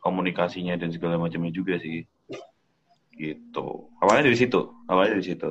komunikasinya 0.02 0.74
dan 0.74 0.90
segala 0.90 1.16
macamnya 1.16 1.54
juga 1.54 1.78
sih. 1.78 2.02
Gitu. 3.18 3.66
Awalnya 3.98 4.30
dari 4.30 4.38
situ 4.38 4.78
awalnya 4.86 5.18
dari 5.18 5.26
situ. 5.26 5.50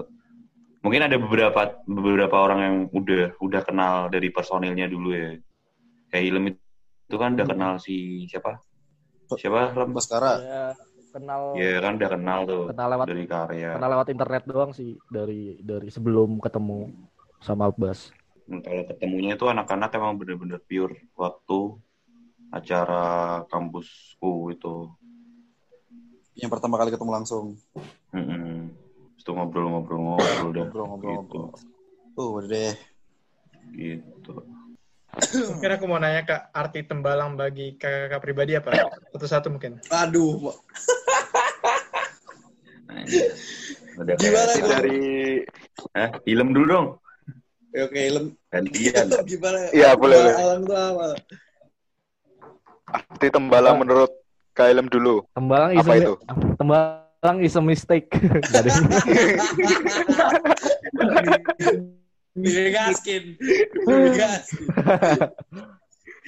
Mungkin 0.81 1.03
ada 1.03 1.17
beberapa 1.19 1.83
beberapa 1.83 2.35
orang 2.39 2.59
yang 2.63 2.75
udah 2.95 3.35
udah 3.43 3.61
kenal 3.65 3.95
dari 4.07 4.31
personilnya 4.31 4.87
dulu 4.87 5.11
ya. 5.11 5.35
Kayak 6.13 6.25
Ilem 6.31 6.45
itu 6.55 7.15
kan 7.19 7.35
udah 7.35 7.47
kenal 7.47 7.71
si 7.79 8.23
siapa? 8.31 8.63
Siapa 9.27 9.75
Lem 9.75 9.91
Baskara. 9.91 10.33
Ya, 10.39 10.63
kenal 11.17 11.57
ya 11.57 11.81
kan 11.81 11.97
udah 11.97 12.09
kenal 12.13 12.39
tuh 12.45 12.63
kenal 12.69 12.87
lewat 12.93 13.05
dari 13.09 13.25
karya 13.25 13.69
kenal 13.73 13.89
lewat 13.97 14.07
internet 14.13 14.43
doang 14.45 14.71
sih 14.71 15.01
dari 15.09 15.57
dari 15.65 15.89
sebelum 15.89 16.37
ketemu 16.37 16.93
sama 17.41 17.69
Albas. 17.69 18.13
Hmm, 18.47 18.63
kalau 18.63 18.83
ketemunya 18.87 19.35
itu 19.35 19.45
anak-anak 19.45 19.91
emang 19.97 20.17
bener-bener 20.17 20.61
pure 20.63 20.95
waktu 21.13 21.77
acara 22.49 23.43
kampusku 23.51 24.55
itu 24.55 24.93
Yang 26.37 26.53
pertama 26.53 26.77
kali 26.77 26.93
ketemu 26.93 27.11
langsung. 27.17 27.57
Mm-mm. 28.13 28.69
Terus 29.17 29.23
itu 29.25 29.31
ngobrol-ngobrol-ngobrol 29.33 30.49
dah 30.53 30.69
Ngobrol-ngobrol. 30.69 31.49
Uh, 32.13 32.29
udah 32.37 32.49
deh. 32.49 32.73
gitu, 33.73 34.05
gitu. 34.05 34.56
Mungkin 35.17 35.71
aku 35.73 35.85
mau 35.89 35.97
nanya 35.97 36.21
kak, 36.23 36.41
arti 36.53 36.85
tembalang 36.85 37.33
bagi 37.33 37.73
kakak-kakak 37.73 38.21
pribadi 38.21 38.53
apa? 38.53 38.69
Satu-satu 39.13 39.49
mungkin. 39.49 39.81
Aduh, 39.89 40.53
Nah, 42.87 43.03
udah 43.99 44.15
Gimana, 44.15 44.51
Bang? 44.55 44.69
Dari 44.79 44.99
Hah? 45.91 46.09
Ilem 46.23 46.55
dulu 46.55 46.65
dong 46.71 46.87
Ya, 47.75 47.83
oke, 47.83 47.99
Ilem. 47.99 48.31
gantian 48.47 49.11
Gimana? 49.29 49.59
Iya, 49.75 49.91
boleh, 49.99 50.17
boleh. 50.23 50.35
Alang 50.39 50.61
tuh 50.63 50.77
apa? 50.77 51.05
arti 52.87 53.27
tembalang 53.27 53.83
menurut 53.83 54.07
Kailem 54.55 54.87
dulu. 54.87 55.27
Tembalang 55.35 55.75
is 55.75 55.85
Apa 55.85 55.93
itu? 55.99 56.15
Tembalang 56.57 57.37
is 57.43 57.53
a 57.53 57.61
mistake. 57.61 58.09
Digaskin. 62.37 63.23
Digaskin. 63.87 64.65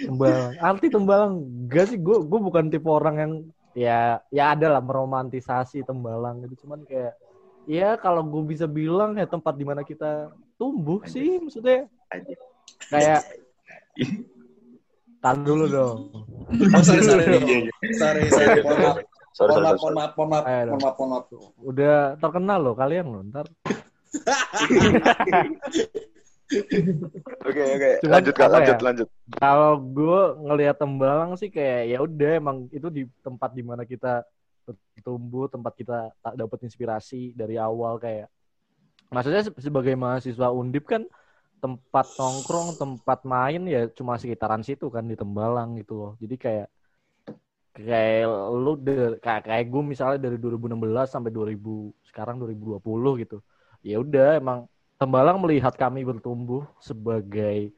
tembalang. 0.10 0.52
Arti 0.58 0.88
tembalang. 0.90 1.34
Gak 1.70 1.94
sih, 1.94 1.98
gue 2.02 2.18
gue 2.26 2.40
bukan 2.40 2.68
tipe 2.74 2.90
orang 2.90 3.16
yang 3.20 3.32
ya 3.78 4.18
ya 4.34 4.58
ada 4.58 4.68
lah 4.78 4.82
meromantisasi 4.82 5.86
tembalang 5.86 6.42
gitu. 6.48 6.66
Cuman 6.66 6.82
kayak 6.90 7.14
ya 7.70 7.96
kalau 8.02 8.26
gue 8.26 8.44
bisa 8.50 8.66
bilang 8.66 9.14
ya 9.16 9.30
tempat 9.30 9.54
di 9.54 9.66
mana 9.68 9.86
kita 9.86 10.34
tumbuh 10.58 11.06
sih 11.06 11.38
maksudnya 11.38 11.86
Anjir. 12.10 12.40
kayak 12.90 13.22
Tahan 15.20 15.44
dulu 15.44 15.68
dong. 15.68 15.98
Oh, 16.72 16.80
sorry, 16.80 17.04
sorry. 17.04 17.24
Iya, 17.28 17.68
iya. 17.68 17.72
sorry, 18.00 18.22
sorry. 18.32 18.64
Mohon 18.64 18.80
maaf. 18.80 18.96
Sorry, 19.36 19.52
Mohon 19.52 19.60
sorry, 19.60 19.68
maaf, 19.68 19.80
mohon 19.84 19.94
maaf, 19.94 20.14
maaf, 20.32 20.44
Ayo 20.48 20.62
dong. 20.64 20.72
mohon 20.72 20.80
maaf, 20.80 20.96
mohon 20.96 21.10
maaf. 21.12 21.26
Udah 21.60 21.98
terkenal 22.24 22.60
loh 22.64 22.76
kalian 22.80 23.06
loh. 23.12 23.22
Ntar 23.28 23.46
Oke 27.46 27.62
oke. 27.62 27.92
Lanjut 28.10 28.34
kak, 28.34 28.50
lanjut 28.50 28.78
ya? 28.78 28.82
lanjut. 28.82 29.08
kalau 29.38 29.78
gue 29.78 30.22
ngelihat 30.50 30.82
Tembalang 30.82 31.38
sih 31.38 31.54
kayak 31.54 31.94
ya 31.94 31.98
udah 32.02 32.32
emang 32.42 32.66
itu 32.74 32.90
di 32.90 33.06
tempat 33.22 33.54
di 33.54 33.62
mana 33.62 33.86
kita 33.86 34.26
tumbuh, 35.06 35.46
tempat 35.46 35.74
kita 35.78 36.10
tak 36.22 36.34
dapat 36.38 36.60
inspirasi 36.66 37.34
dari 37.38 37.58
awal 37.62 38.02
kayak 38.02 38.30
maksudnya 39.14 39.46
se- 39.46 39.58
sebagai 39.62 39.94
mahasiswa 39.94 40.50
undip 40.54 40.90
kan 40.90 41.06
tempat 41.60 42.08
nongkrong, 42.18 42.80
tempat 42.80 43.20
main 43.28 43.62
ya 43.68 43.86
cuma 43.94 44.16
sekitaran 44.18 44.64
situ 44.66 44.88
kan 44.90 45.06
di 45.06 45.14
Tembalang 45.14 45.78
gitu 45.78 45.94
loh. 45.94 46.12
Jadi 46.18 46.36
kayak 46.40 46.68
kayak 47.76 48.26
lu 48.50 48.74
de- 48.80 49.18
kayak 49.22 49.44
kayak 49.46 49.66
gue 49.70 49.84
misalnya 49.86 50.20
dari 50.20 50.38
2016 50.42 51.08
sampai 51.14 51.32
2000 51.32 51.94
sekarang 52.10 52.42
2020 52.42 53.22
gitu. 53.22 53.38
Ya 53.86 54.00
udah 54.00 54.40
emang 54.40 54.60
Tembalang 55.00 55.40
melihat 55.40 55.80
kami 55.80 56.04
bertumbuh 56.04 56.68
sebagai 56.84 57.72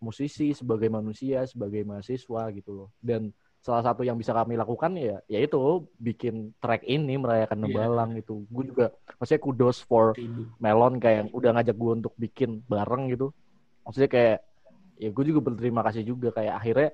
musisi, 0.00 0.56
sebagai 0.56 0.88
manusia, 0.88 1.44
sebagai 1.44 1.84
mahasiswa 1.84 2.48
gitu 2.48 2.70
loh. 2.72 2.88
Dan 2.96 3.28
salah 3.62 3.84
satu 3.84 4.02
yang 4.02 4.18
bisa 4.18 4.34
kami 4.34 4.58
lakukan 4.58 4.90
ya 4.98 5.22
yaitu 5.30 5.86
bikin 6.00 6.50
track 6.58 6.82
ini 6.82 7.20
merayakan 7.20 7.60
Iya. 7.60 7.64
Tembalang 7.68 8.10
gitu. 8.16 8.48
Gue 8.48 8.72
juga 8.72 8.90
maksudnya 9.20 9.42
kudos 9.44 9.78
for. 9.84 10.16
Melon 10.58 10.96
kayak 10.96 11.28
udah 11.30 11.60
ngajak 11.60 11.76
gue 11.76 11.92
untuk 12.02 12.14
bikin 12.16 12.64
bareng 12.64 13.12
gitu. 13.12 13.30
Maksudnya 13.84 14.10
kayak 14.10 14.38
ya 14.96 15.08
gue 15.12 15.24
juga 15.28 15.40
berterima 15.44 15.84
kasih 15.84 16.02
juga 16.08 16.32
kayak 16.32 16.54
akhirnya 16.56 16.90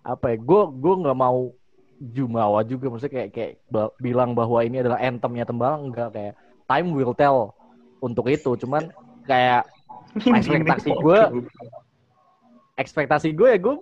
apa 0.00 0.32
ya 0.32 0.36
gue 0.40 0.62
gue 0.80 0.94
nggak 1.04 1.18
mau 1.18 1.52
jumawa 2.00 2.64
juga 2.64 2.88
maksudnya 2.88 3.28
kayak 3.28 3.30
kayak 3.36 3.52
bilang 4.00 4.32
bahwa 4.32 4.64
ini 4.64 4.80
adalah 4.80 4.96
anthemnya 4.96 5.44
Tembalang 5.44 5.92
enggak 5.92 6.08
kayak 6.16 6.34
time 6.64 6.88
will 6.96 7.12
tell 7.12 7.52
untuk 8.00 8.26
itu. 8.32 8.56
Cuman 8.56 8.90
kayak 9.28 9.68
ekspektasi 10.38 10.90
gue 10.90 11.20
ekspektasi 12.74 13.28
gue 13.36 13.48
ya 13.52 13.58
gue 13.60 13.74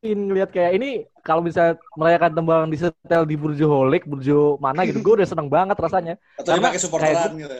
ingin 0.00 0.32
ngeliat 0.32 0.50
kayak 0.54 0.72
ini 0.80 0.90
kalau 1.20 1.44
bisa 1.44 1.76
merayakan 1.92 2.32
Tembalang 2.32 2.70
di 2.72 2.78
setel 2.80 3.28
di 3.28 3.36
Burjo 3.36 3.68
Holik 3.68 4.08
Burjo 4.08 4.56
mana 4.56 4.88
gitu 4.88 5.04
gue 5.04 5.14
udah 5.20 5.28
seneng 5.28 5.50
banget 5.50 5.76
rasanya. 5.76 6.14
Atau 6.40 6.56
Karena 6.56 6.72
dipakai 6.72 6.80
supporteran 6.80 7.32
gitu. 7.36 7.56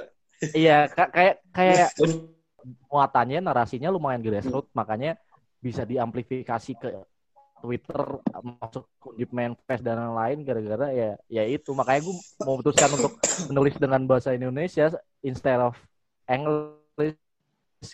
iya 0.65 0.89
ka- 0.89 1.13
kayak 1.13 1.35
kayak 1.53 1.93
muatannya 2.89 3.45
narasinya 3.45 3.93
lumayan 3.93 4.25
grassroots 4.25 4.73
makanya 4.73 5.21
bisa 5.61 5.85
diamplifikasi 5.85 6.73
ke 6.81 6.89
Twitter 7.61 8.01
masuk 8.41 8.89
Undip 9.13 9.31
Manifest 9.31 9.85
dan 9.85 10.01
lain-lain 10.01 10.39
gara-gara 10.43 10.87
ya 10.91 11.11
ya 11.29 11.45
itu. 11.45 11.71
Makanya 11.77 12.01
gue 12.09 12.17
memutuskan 12.43 12.91
untuk 12.97 13.13
menulis 13.53 13.77
dengan 13.77 14.01
bahasa 14.09 14.33
Indonesia 14.33 14.91
instead 15.21 15.61
of 15.61 15.77
English. 16.25 17.17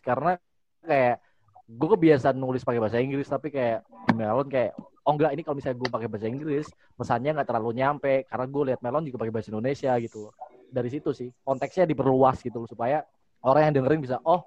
Karena 0.02 0.38
kayak 0.82 1.18
gue 1.66 1.88
kebiasaan 1.98 2.38
nulis 2.38 2.62
pakai 2.62 2.78
bahasa 2.78 3.02
Inggris 3.02 3.26
tapi 3.26 3.50
kayak 3.50 3.82
Melon 4.14 4.46
kayak 4.46 4.78
oh 4.78 5.12
enggak 5.14 5.34
ini 5.34 5.42
kalau 5.42 5.56
misalnya 5.58 5.78
gue 5.82 5.90
pakai 5.90 6.08
bahasa 6.10 6.26
Inggris 6.30 6.66
pesannya 6.94 7.30
nggak 7.34 7.48
terlalu 7.50 7.70
nyampe. 7.74 8.14
Karena 8.30 8.46
gue 8.46 8.62
lihat 8.72 8.80
Melon 8.80 9.04
juga 9.04 9.18
pakai 9.26 9.34
bahasa 9.34 9.50
Indonesia 9.50 9.92
gitu. 9.98 10.30
Dari 10.70 10.88
situ 10.90 11.10
sih 11.10 11.28
konteksnya 11.42 11.84
diperluas 11.86 12.42
gitu 12.42 12.62
loh 12.62 12.70
supaya 12.70 13.02
orang 13.42 13.70
yang 13.70 13.82
dengerin 13.82 14.02
bisa 14.02 14.18
oh 14.22 14.46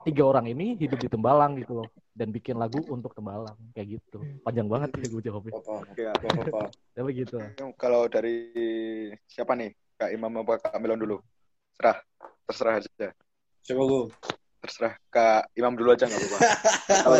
tiga 0.00 0.24
orang 0.24 0.48
ini 0.48 0.80
hidup 0.80 0.96
di 0.96 1.08
Tembalang 1.12 1.60
gitu 1.60 1.84
loh 1.84 1.88
dan 2.16 2.32
bikin 2.32 2.56
lagu 2.56 2.80
untuk 2.88 3.12
Tembalang 3.12 3.56
kayak 3.76 4.00
gitu 4.00 4.24
panjang 4.40 4.68
banget 4.68 4.88
ya 4.96 5.06
gue 5.12 5.22
jawabnya 5.28 5.52
Apa, 5.60 5.72
Oke, 5.84 6.02
apa, 6.08 6.26
apa. 6.40 6.62
tapi 6.96 7.10
gitu 7.12 7.36
Kalau 7.76 8.08
dari 8.08 8.36
siapa 9.28 9.52
nih? 9.56 9.72
Kak 10.00 10.16
Imam 10.16 10.32
apa 10.40 10.56
Kak 10.56 10.80
Melon 10.80 10.96
dulu? 10.96 11.16
Serah, 11.76 12.00
terserah 12.48 12.80
aja. 12.80 13.12
Coba 13.68 13.82
gue. 13.84 14.02
Terserah 14.64 14.94
Kak 15.12 15.52
Imam 15.52 15.76
dulu 15.76 15.92
aja 15.92 16.08
nggak 16.08 16.20
apa-apa. 16.24 16.38
Kalau 17.04 17.16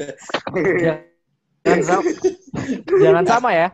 deh. 0.00 0.12
jangan 1.60 1.84
sama 1.84 2.10
jangan 2.88 3.24
sama 3.28 3.50
ya 3.52 3.68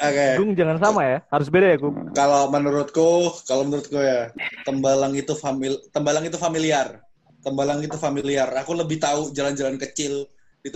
Oke. 0.00 0.26
Gung 0.40 0.50
jangan 0.56 0.78
sama 0.80 1.00
ya 1.04 1.18
harus 1.28 1.48
beda 1.52 1.66
ya 1.72 1.76
Gung 1.76 1.96
Kalau 2.16 2.48
menurutku, 2.48 3.36
kalau 3.44 3.68
menurutku 3.68 4.00
ya, 4.00 4.32
Tembalang 4.64 5.12
itu 5.12 5.36
famil, 5.36 5.76
Tembalang 5.92 6.24
itu 6.24 6.40
familiar. 6.40 7.04
Tembalang 7.40 7.80
itu 7.80 7.96
familiar. 7.96 8.48
Aku 8.60 8.76
lebih 8.76 9.00
tahu 9.00 9.32
jalan-jalan 9.32 9.80
kecil 9.80 10.28
di 10.60 10.68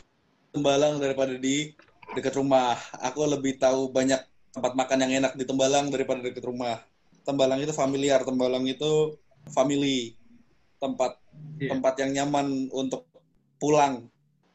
Tembalang 0.55 0.97
daripada 1.03 1.37
di 1.37 1.77
dekat 2.17 2.35
rumah. 2.39 2.79
Aku 3.05 3.27
lebih 3.29 3.61
tahu 3.61 3.93
banyak 3.93 4.21
tempat 4.55 4.73
makan 4.79 4.99
yang 5.05 5.13
enak 5.25 5.33
di 5.37 5.45
Tembalang 5.45 5.93
daripada 5.93 6.25
dekat 6.25 6.45
rumah. 6.47 6.81
Tembalang 7.27 7.61
itu 7.61 7.73
familiar. 7.77 8.25
Tembalang 8.25 8.65
itu 8.65 9.17
family. 9.53 10.17
Tempat 10.81 11.21
Iya. 11.59 11.71
tempat 11.77 11.95
yang 12.03 12.11
nyaman 12.13 12.69
untuk 12.75 13.07
pulang. 13.63 14.11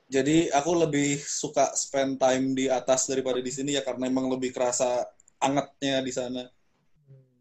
Jadi 0.09 0.49
aku 0.49 0.73
lebih 0.73 1.21
suka 1.21 1.69
spend 1.77 2.17
time 2.17 2.57
di 2.57 2.65
atas 2.65 3.05
daripada 3.05 3.37
di 3.39 3.51
sini 3.53 3.77
ya 3.77 3.85
karena 3.85 4.09
emang 4.09 4.25
lebih 4.29 4.49
kerasa 4.49 5.05
angetnya 5.37 6.01
di 6.01 6.11
sana 6.11 6.43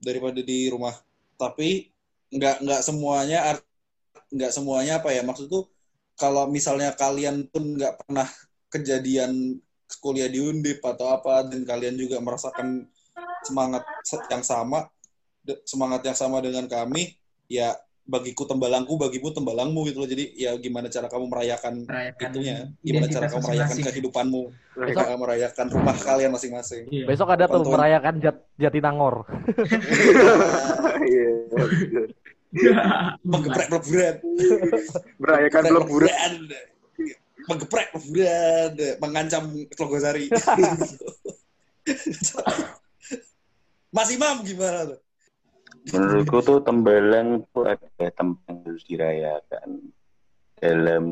daripada 0.00 0.40
di 0.40 0.68
rumah. 0.72 0.94
Tapi 1.40 1.88
nggak 2.28 2.56
nggak 2.64 2.80
semuanya 2.84 3.38
art- 3.54 3.67
nggak 4.28 4.52
semuanya 4.52 5.00
apa 5.00 5.12
ya. 5.12 5.22
Maksudku 5.24 5.68
kalau 6.18 6.50
misalnya 6.50 6.92
kalian 6.92 7.46
pun 7.48 7.78
nggak 7.78 8.04
pernah 8.04 8.28
kejadian 8.68 9.56
kuliah 10.00 10.28
di 10.28 10.40
Undip 10.44 10.84
atau 10.84 11.08
apa 11.12 11.48
dan 11.48 11.64
kalian 11.64 11.96
juga 11.96 12.20
merasakan 12.20 12.84
semangat 13.40 13.82
se- 14.04 14.26
yang 14.28 14.44
sama 14.44 14.84
semangat 15.64 16.04
yang 16.04 16.12
sama 16.12 16.44
dengan 16.44 16.68
kami 16.68 17.16
ya 17.48 17.72
bagiku 18.04 18.44
tembalangku 18.44 18.96
bagimu 19.00 19.32
tembalangmu 19.32 19.84
gitu 19.88 20.04
loh. 20.04 20.08
Jadi 20.08 20.32
ya 20.36 20.52
gimana 20.60 20.88
cara 20.92 21.08
kamu 21.08 21.28
merayakan 21.28 21.84
Merayakan 21.88 22.28
itunya? 22.32 22.56
gimana 22.80 23.06
cara 23.08 23.26
kamu 23.28 23.42
merayakan 23.48 23.78
kehidupanmu? 23.84 24.42
Cara 24.92 25.14
merayakan 25.16 25.66
rumah 25.72 25.96
kalian 25.96 26.30
masing-masing? 26.32 26.84
Iya. 26.88 27.04
besok 27.08 27.28
ada 27.32 27.44
tuh 27.48 27.64
merayakan 27.64 28.14
Jat 28.20 28.36
Jatinangor. 28.60 29.24
Iya. 31.08 31.30
menggeprek 33.28 33.68
peleburan 33.68 34.16
Merayakan 35.20 35.62
peleburan. 35.68 36.32
menggeprek 37.48 37.86
peleburan 37.92 38.70
mengancam 39.00 39.44
Logosari 39.76 40.26
Mas 43.88 44.12
Imam 44.12 44.44
gimana 44.44 44.84
tuh? 44.84 45.00
Menurutku 45.88 46.38
tuh 46.44 46.58
tembalang 46.60 47.48
tuh 47.56 47.64
ada 47.64 48.12
tempat 48.12 48.44
yang 48.52 48.60
harus 48.68 48.84
dirayakan 48.84 49.68
dalam 50.60 51.04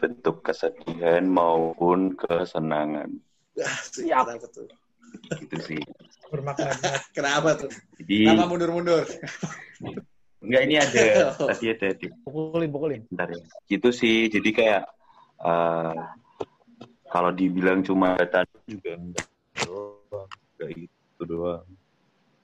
bentuk 0.00 0.40
kesedihan 0.40 1.28
maupun 1.28 2.16
kesenangan. 2.16 3.20
Siap. 3.60 4.24
Kenapa 4.24 4.46
tuh? 4.48 4.68
Gitu 5.44 5.56
sih. 5.60 5.80
Bermakna. 6.32 6.72
Kenapa 7.12 7.60
tuh? 7.60 7.70
Jadi 8.00 8.32
Kenapa 8.32 8.48
mundur-mundur? 8.48 9.04
Enggak 10.44 10.62
ini 10.68 10.74
ada 10.76 11.04
tadi 11.50 11.66
ada 11.72 11.88
di 11.96 12.06
pukulin 12.22 12.70
pukulin 12.70 13.00
bentar 13.08 13.28
ya. 13.32 13.44
Gitu 13.66 13.88
sih. 13.90 14.28
Jadi 14.28 14.50
kayak 14.52 14.82
eh, 15.40 15.94
kalau 17.08 17.30
dibilang 17.32 17.80
cuma 17.80 18.18
data 18.20 18.44
juga 18.68 18.92
enggak 18.94 19.26
doang. 19.64 20.28
Enggak 20.56 20.70
itu 20.76 21.22
doang. 21.24 21.66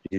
Jadi, 0.06 0.18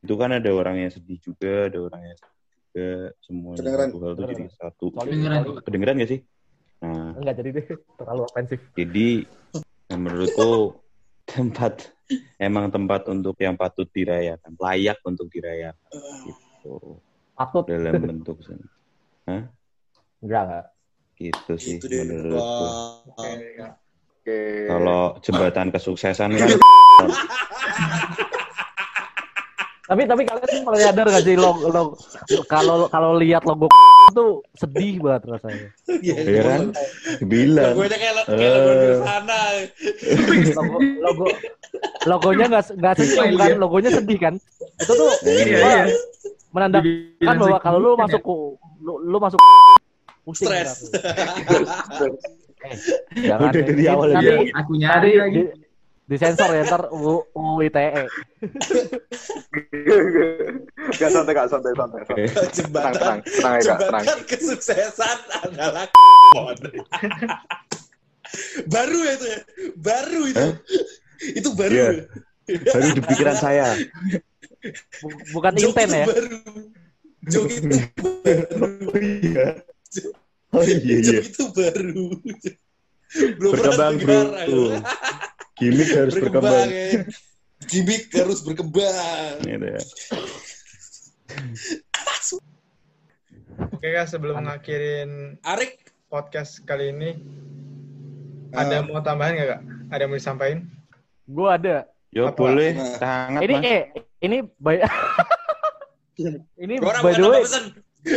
itu 0.00 0.14
kan 0.16 0.30
ada 0.32 0.50
orang 0.52 0.76
yang 0.80 0.90
sedih 0.92 1.18
juga, 1.20 1.68
ada 1.68 1.78
orang 1.80 2.02
yang 2.08 2.16
sedih 2.16 2.44
juga, 2.56 2.88
semuanya 3.24 3.60
Kedengeran. 3.60 3.88
satu 3.88 3.98
hal 4.00 4.12
tuh 4.12 4.24
jadi 4.24 4.44
satu. 4.56 4.84
Kedengeran. 4.96 5.40
Kedengeran 5.64 5.94
gak 6.00 6.10
sih? 6.10 6.20
Nah, 6.80 7.12
enggak 7.12 7.34
jadi 7.44 7.48
deh 7.60 7.66
terlalu 8.00 8.20
ofensif 8.24 8.58
jadi 8.72 9.28
menurutku 9.92 10.80
tempat 11.30 11.92
emang 12.40 12.72
tempat 12.72 13.04
untuk 13.12 13.36
yang 13.36 13.54
patut 13.54 13.84
dirayakan, 13.92 14.56
layak 14.56 14.96
untuk 15.04 15.28
dirayakan 15.28 15.92
gitu 16.24 16.49
patut 17.32 17.64
dalam 17.64 17.92
bentuk 17.98 18.36
sen- 18.40 18.68
enggak 20.20 20.42
enggak 20.44 20.64
gitu 21.16 21.52
sih 21.54 21.76
Itu 21.76 21.86
deh. 21.86 22.00
menurutku. 22.02 22.66
Oke. 23.12 24.40
Kalau 24.66 25.00
jembatan 25.20 25.68
kesuksesan 25.70 26.30
kan 26.32 26.48
tapi 29.82 30.06
tapi 30.06 30.22
kalian 30.22 30.62
pernah 30.62 30.80
nyadar 30.80 31.06
gak 31.08 31.24
sih 31.24 31.34
lo 31.34 31.50
lo 31.66 31.82
kalau 32.46 32.86
kalau 32.86 33.18
lihat 33.18 33.42
logo 33.42 33.66
itu 34.06 34.26
sedih 34.54 35.02
banget 35.02 35.22
rasanya 35.28 35.66
ya 35.98 36.14
kan 36.44 36.62
bilang 37.24 37.74
Gue 37.74 37.90
kayak 37.90 38.22
kayak 38.22 38.22
Eh. 38.30 39.02
sana. 39.02 39.40
logo 40.54 40.78
logo 41.00 41.26
logonya 42.06 42.44
nggak 42.48 42.64
nggak 42.72 42.94
senyum 42.96 43.34
kan 43.34 43.50
logonya 43.56 43.90
sedih 43.92 44.18
kan 44.20 44.34
itu 44.78 44.92
tuh 44.92 45.10
Iya, 45.26 45.58
wah, 45.58 45.74
iya. 45.82 45.84
Menandakan 46.50 47.34
bahwa 47.36 47.58
kalau 47.58 47.78
lu 47.78 47.90
masuk 47.94 48.18
ya. 48.18 48.26
ku- 48.26 48.54
lu, 48.80 48.92
lu 49.00 49.18
masuk 49.18 49.40
Stres. 50.30 50.92
Eh, 52.60 52.76
jangan 53.24 53.50
Udah 53.50 53.62
dari 53.64 53.84
awal 53.84 54.08
Nanti- 54.12 54.30
dia. 54.44 54.52
Aku 54.54 54.72
nyari 54.76 55.10
lagi. 55.16 55.34
di, 55.34 55.42
disensor 56.06 56.50
ya 56.50 56.62
ntar 56.62 56.86
U- 56.88 57.26
UU 57.32 57.64
ITE. 57.64 58.04
Gak 60.92 61.10
santai 61.10 61.32
kak, 61.32 61.46
santai 61.46 61.72
santai. 61.72 62.02
santai. 62.04 62.26
Tenang 62.28 62.52
jembatan 62.52 62.92
tenang 62.92 63.18
tenang 63.24 63.52
ya 63.52 63.60
tenang. 63.60 64.02
jembatan 64.04 64.18
kesuksesan 64.22 65.18
adalah 65.40 65.86
baru 68.68 68.98
ya 69.00 69.12
itu 69.12 69.26
ya 69.26 69.38
baru 69.76 70.20
itu 70.24 70.46
itu 71.34 71.48
baru 71.52 71.74
Iya. 71.74 71.88
Ya? 72.50 72.72
Baru 72.72 72.88
di 72.90 73.02
pikiran 73.02 73.36
saya. 73.36 73.66
Bu- 75.00 75.22
Bukan 75.32 75.54
inten 75.56 75.88
ya. 75.88 76.04
baru 76.04 76.36
baru 78.24 78.66
Oh 78.90 78.98
iya. 78.98 79.46
Oh 80.50 80.64
iya 80.64 80.96
iya. 80.98 81.20
itu 81.22 81.44
baru 81.52 82.10
belum 83.38 83.52
Berkembang 83.54 83.94
bro. 83.98 84.20
Gimik 85.58 85.90
harus 85.92 86.14
berkembang. 86.16 86.68
ya. 86.68 87.04
gimmick 87.68 88.08
harus 88.16 88.40
berkembang 88.40 89.36
Gitu 89.44 89.66
ya. 89.68 89.82
Oke 93.70 93.88
kak, 93.92 94.08
sebelum 94.08 94.40
ngakhirin 94.48 95.36
Arik 95.44 95.84
podcast 96.08 96.64
kali 96.64 96.90
ini, 96.90 97.10
ada 98.50 98.80
mau 98.82 99.04
tambahan 99.04 99.36
nggak 99.36 99.48
kak? 99.48 99.60
Ada 99.92 100.00
yang 100.00 100.10
mau 100.10 100.18
disampaikan? 100.18 100.60
Gue 101.28 101.48
ada. 101.48 101.76
Yo 102.10 102.26
Apa? 102.26 102.34
boleh 102.36 102.70
Nah. 102.74 102.98
sangat 102.98 103.40
Ini 103.40 103.54
mas. 103.54 103.64
eh 103.64 103.80
ini 104.20 104.36
by 104.58 104.76
ini 106.64 106.74
orang 106.78 107.00
by 107.00 107.12
bukan 107.12 107.16
the 107.16 107.28
way 107.30 107.42
pesen 107.42 107.64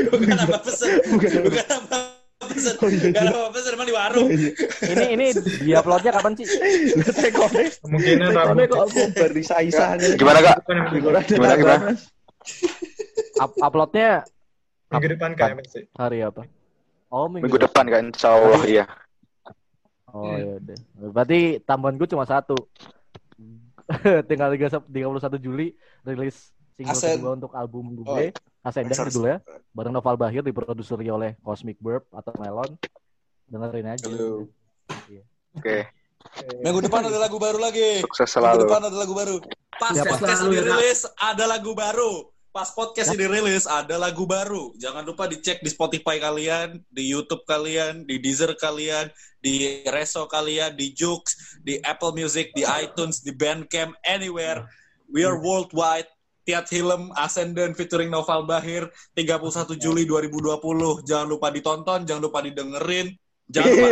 bukan 0.10 0.36
apa 0.36 0.58
pesen 0.60 0.90
bukan 1.14 1.30
apa 1.70 1.98
pesen 2.44 2.76
Oh, 2.76 2.90
iya, 2.90 3.08
bukan 3.08 3.26
apa 3.30 3.50
pesen 3.54 3.72
emang 3.72 3.88
di 3.88 3.96
warung 3.96 4.28
ini 4.84 5.06
ini 5.14 5.26
dia 5.62 5.80
uploadnya 5.80 6.12
kapan 6.12 6.34
sih? 6.36 6.48
Kemungkinan 7.80 8.30
Tapi 8.30 8.62
Rabu. 8.62 8.74
kok 8.74 8.82
aku 8.84 9.02
berisah-isah 9.14 9.88
Gimana 10.18 10.40
kak? 10.42 10.58
Gimana, 11.24 11.54
gimana? 11.56 11.94
Up- 13.40 13.58
uploadnya 13.58 14.28
minggu 14.90 15.08
depan 15.10 15.32
kak 15.34 15.56
MSC. 15.56 15.76
hari 15.94 16.20
apa? 16.20 16.44
Oh 17.08 17.26
minggu, 17.26 17.46
Minggu 17.48 17.58
depan 17.62 17.86
kak, 17.88 18.02
insya 18.04 18.36
Allah 18.36 18.62
iya. 18.66 18.86
Oh 20.10 20.34
ya 20.34 20.60
udah. 20.60 20.78
Berarti 21.10 21.40
tambahan 21.64 21.96
gue 21.96 22.06
cuma 22.06 22.26
satu. 22.26 22.58
Tinggal 24.30 24.50
31 24.54 24.90
Juli 25.38 25.74
rilis 26.02 26.52
single 26.74 26.94
Asen. 26.98 27.18
kedua 27.20 27.32
untuk 27.38 27.52
album 27.54 27.94
Oh, 28.02 28.18
gue. 28.18 28.34
Ascendant 28.64 28.96
Exorcist. 28.96 29.20
judulnya. 29.20 29.38
Bareng 29.72 29.94
Noval 29.94 30.16
Bahir 30.16 30.42
diproduseri 30.42 31.08
oleh 31.08 31.36
Cosmic 31.40 31.78
Burp 31.78 32.08
atau 32.10 32.32
Melon. 32.40 32.74
Dengerin 33.46 33.88
aja. 33.92 34.08
Halo. 34.08 34.48
Oke, 35.54 35.86
minggu 36.66 36.82
depan 36.82 37.06
ada 37.06 37.20
lagu 37.20 37.38
baru 37.38 37.62
lagi 37.62 38.02
sukses 38.02 38.26
minggu 38.26 38.42
selalu. 38.42 38.62
depan 38.66 38.82
ada 38.90 38.98
lagu 38.98 39.14
baru 39.14 39.36
pas 39.78 39.94
podcast 39.94 40.42
ya, 40.42 40.50
Kak. 40.50 40.50
dirilis 40.50 41.00
ada 41.14 41.46
lagu 41.46 41.72
baru 41.78 42.33
pas 42.54 42.70
podcast 42.70 43.18
dirilis 43.18 43.66
ada 43.66 43.98
lagu 43.98 44.30
baru. 44.30 44.78
Jangan 44.78 45.02
lupa 45.02 45.26
dicek 45.26 45.66
di 45.66 45.74
Spotify 45.74 46.22
kalian 46.22 46.78
di 46.94 47.10
YouTube 47.10 47.42
kalian 47.50 48.06
di 48.06 48.22
Deezer 48.22 48.54
kalian 48.54 49.10
di 49.42 49.82
Reso 49.90 50.30
kalian 50.30 50.78
di 50.78 50.94
Joox 50.94 51.58
di 51.66 51.82
Apple 51.82 52.14
Music 52.14 52.54
di 52.54 52.62
iTunes 52.62 53.26
di 53.26 53.34
Bandcamp 53.34 53.98
anywhere. 54.06 54.70
We 55.10 55.26
are 55.26 55.42
worldwide. 55.42 56.06
Tiat 56.44 56.68
Hilem 56.68 57.08
Ascendant 57.16 57.72
featuring 57.72 58.12
Noval 58.12 58.44
Bahir 58.44 58.92
31 59.16 59.80
Juli 59.80 60.04
2020 60.04 61.08
jangan 61.08 61.28
lupa 61.32 61.48
ditonton 61.48 62.04
jangan 62.06 62.22
lupa 62.22 62.44
didengerin. 62.46 63.16
Jangan 63.50 63.72
lupa. 63.74 63.90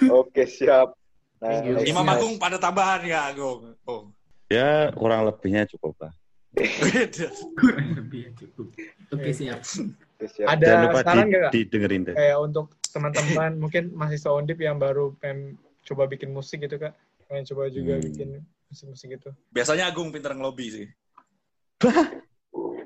Oke 0.24 0.46
siap. 0.48 0.94
Nah, 1.42 1.82
Imam. 1.82 2.06
Agung 2.06 2.38
pada 2.38 2.56
tambahan 2.56 3.02
ya 3.04 3.34
Agung. 3.34 3.74
Oh. 3.82 4.14
Ya 4.46 4.94
kurang 4.94 5.26
lebihnya 5.26 5.66
cukup 5.66 5.98
lah. 6.06 6.14
Lebih 6.52 8.20
ya, 8.22 8.30
cukup. 8.36 8.66
Oke 9.10 9.30
siap. 9.32 9.60
Siap. 9.64 10.46
Ada 10.46 10.62
Jangan 10.62 10.82
lupa 10.84 11.00
saran 11.00 11.16
di, 11.18 11.30
nggak 11.30 11.42
kak? 11.42 11.52
didengerin 11.52 12.02
deh. 12.04 12.14
Kayak 12.14 12.38
untuk 12.38 12.66
teman-teman 12.86 13.50
mungkin 13.56 13.84
mahasiswa 13.92 14.30
undip 14.32 14.58
yang 14.58 14.76
baru 14.76 15.16
pengen 15.16 15.56
coba 15.82 16.04
bikin 16.06 16.30
musik 16.30 16.60
gitu 16.60 16.76
kak, 16.76 16.92
pengen 17.26 17.44
coba 17.48 17.66
juga 17.68 17.96
Hmm. 17.96 18.04
bikin 18.04 18.28
musik-musik 18.68 19.08
gitu. 19.10 19.30
Biasanya 19.50 19.88
Agung 19.88 20.12
pinter 20.12 20.32
ngelobi 20.32 20.66
sih. 20.70 20.86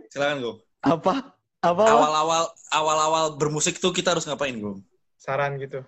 Silakan 0.08 0.38
Gung. 0.40 0.58
Apa? 0.80 1.34
Apa? 1.60 1.82
Awal-awal 1.84 2.42
awal-awal 2.70 3.24
bermusik 3.34 3.76
tuh 3.76 3.90
kita 3.90 4.14
harus 4.14 4.24
ngapain 4.24 4.54
Gung? 4.54 4.80
Saran 5.16 5.58
gitu. 5.58 5.82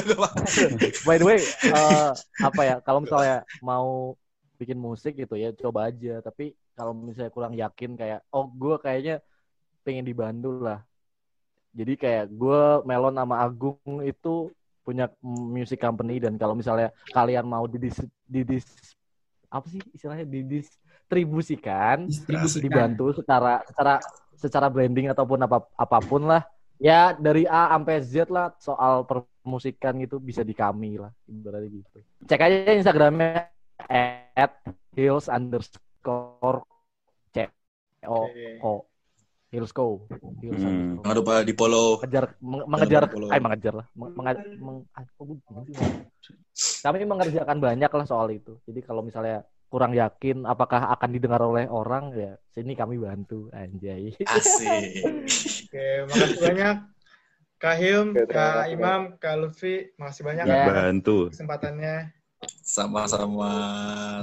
gak. 0.07 0.31
By 1.03 1.19
the 1.19 1.27
way, 1.27 1.43
eh, 1.43 2.11
apa 2.39 2.61
ya? 2.63 2.79
Kalau 2.79 3.03
misalnya 3.03 3.43
mau 3.59 4.15
bikin 4.55 4.79
musik 4.79 5.19
gitu 5.19 5.35
ya, 5.35 5.51
coba 5.51 5.91
aja. 5.91 6.23
Tapi 6.23 6.55
kalau 6.71 6.95
misalnya 6.95 7.35
kurang 7.35 7.51
yakin 7.51 7.99
kayak, 7.99 8.23
oh 8.31 8.47
gue 8.47 8.79
kayaknya 8.79 9.19
pengen 9.83 10.07
dibantu 10.07 10.63
lah. 10.63 10.87
Jadi 11.69 11.93
kayak 11.95 12.25
gue 12.33 12.61
Melon 12.85 13.15
sama 13.15 13.45
Agung 13.45 13.77
itu 14.01 14.49
punya 14.81 15.05
music 15.21 15.77
company 15.77 16.17
dan 16.17 16.33
kalau 16.41 16.57
misalnya 16.57 16.89
kalian 17.13 17.45
mau 17.45 17.69
didis, 17.69 18.01
didis 18.25 18.65
apa 19.49 19.65
sih 19.69 19.81
istilahnya? 19.93 20.25
Didistribusikan, 20.25 22.09
Distribusikan. 22.09 22.63
dibantu 22.65 23.13
secara 23.13 23.61
secara 23.69 24.01
secara 24.33 24.67
branding 24.71 25.13
ataupun 25.13 25.45
apa 25.45 25.61
apa 25.77 25.97
pun 26.01 26.25
lah. 26.25 26.41
Ya 26.79 27.11
dari 27.11 27.43
A 27.43 27.75
sampai 27.75 27.99
Z 27.99 28.31
lah 28.31 28.55
soal 28.55 29.03
permusikan 29.03 29.99
gitu 29.99 30.15
bisa 30.15 30.47
di 30.47 30.55
kami 30.55 30.95
lah 30.95 31.11
ibaratnya 31.27 31.69
gitu. 31.83 31.99
Cek 32.23 32.39
aja 32.39 32.71
instagramnya 32.71 33.51
at 34.33 34.53
hills 34.95 35.27
underscore 35.27 36.63
c 37.35 37.45
o 38.07 38.31
o 38.63 38.88
hillsco 39.49 40.05
hills 40.39 40.61
Hmm. 40.61 41.01
Jangan 41.01 41.15
lupa 41.17 41.33
di 41.41 41.53
follow. 41.53 41.99
mengejar 41.99 42.25
meng- 42.39 42.67
mengejar 42.69 43.03
eh 43.09 43.41
mengejar 43.41 43.73
lah 43.75 43.87
Meng- 43.97 44.13
meng- 44.13 44.85
kami 46.79 46.97
mengerjakan 47.03 47.57
banyak 47.57 47.91
lah 47.91 48.05
soal 48.05 48.29
itu 48.29 48.61
jadi 48.63 48.79
kalau 48.81 49.01
misalnya 49.01 49.41
kurang 49.69 49.93
yakin 49.93 50.45
apakah 50.45 50.89
akan 50.89 51.09
didengar 51.09 51.41
oleh 51.41 51.65
orang 51.65 52.09
ya 52.13 52.33
sini 52.49 52.73
kami 52.73 52.97
bantu 52.97 53.49
anjay 53.51 54.13
Asik. 54.25 55.05
Oke, 55.69 55.87
makasih 56.09 56.39
banyak. 56.41 56.75
Kak 57.59 57.75
Hilm, 57.75 58.07
Kak. 58.25 58.71
Imam, 58.71 59.19
Kak 59.19 59.35
Lutfi, 59.35 59.91
makasih 59.99 60.23
banyak 60.23 60.45
Ya. 60.47 60.65
Bantu. 60.65 61.29
kesempatannya. 61.29 62.09
Sama-sama. 62.63 63.51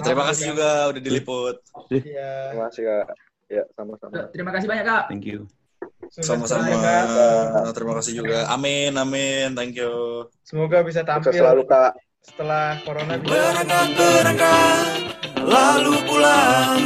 Terima 0.02 0.24
kasih 0.32 0.56
juga 0.56 0.88
udah 0.88 1.02
diliput. 1.04 1.56
Ya, 1.92 2.50
Terima 2.50 2.66
kasih 2.72 2.82
kak. 2.82 3.06
Ya 3.46 3.62
sama-sama. 3.78 4.26
Terima 4.34 4.50
kasih 4.50 4.66
banyak 4.66 4.84
kak. 4.86 5.02
Thank 5.10 5.26
you. 5.26 5.46
sukses 6.10 6.26
Sama-sama. 6.26 7.70
Terima 7.70 7.94
kasih 7.98 8.12
juga. 8.22 8.50
Amin, 8.50 8.94
amin. 8.98 9.54
Thank 9.54 9.78
you. 9.78 10.26
Semoga 10.42 10.82
bisa 10.82 11.02
Sukses 11.02 11.10
tampil 11.10 11.32
selalu 11.34 11.62
kak. 11.66 11.92
setelah 12.26 12.74
corona 12.82 13.14
bisa. 13.22 13.30
Berangkat 13.30 13.88
berangkat 13.94 14.98
lalu 15.46 15.94
pulang 16.10 16.82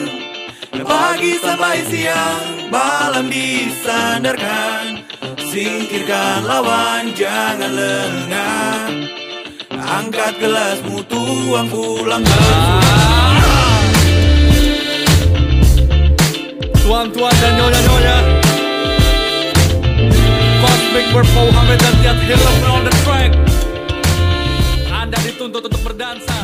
Pagi 0.84 1.32
sampai 1.40 1.80
siang 1.88 2.68
malam 2.68 3.26
disandarkan 3.32 5.00
Singkirkan 5.48 6.44
lawan 6.44 7.16
jangan 7.16 7.72
lengah 7.72 8.84
Angkat 9.80 10.34
gelasmu 10.38 11.00
tuang 11.08 11.68
pulang 11.72 12.22
Tuan-tuan 16.90 17.30
dan 17.38 17.54
nyonya-nyonya 17.54 18.16
Cosmic 20.58 21.06
Purple 21.14 21.46
Muhammad 21.54 21.78
dan 21.78 21.94
Tiat 22.02 22.18
Hilal 22.18 22.56
on 22.66 22.82
the 22.82 22.90
track. 23.06 23.30
Anda 24.90 25.14
dituntut 25.22 25.70
untuk 25.70 25.78
berdansa 25.86 26.39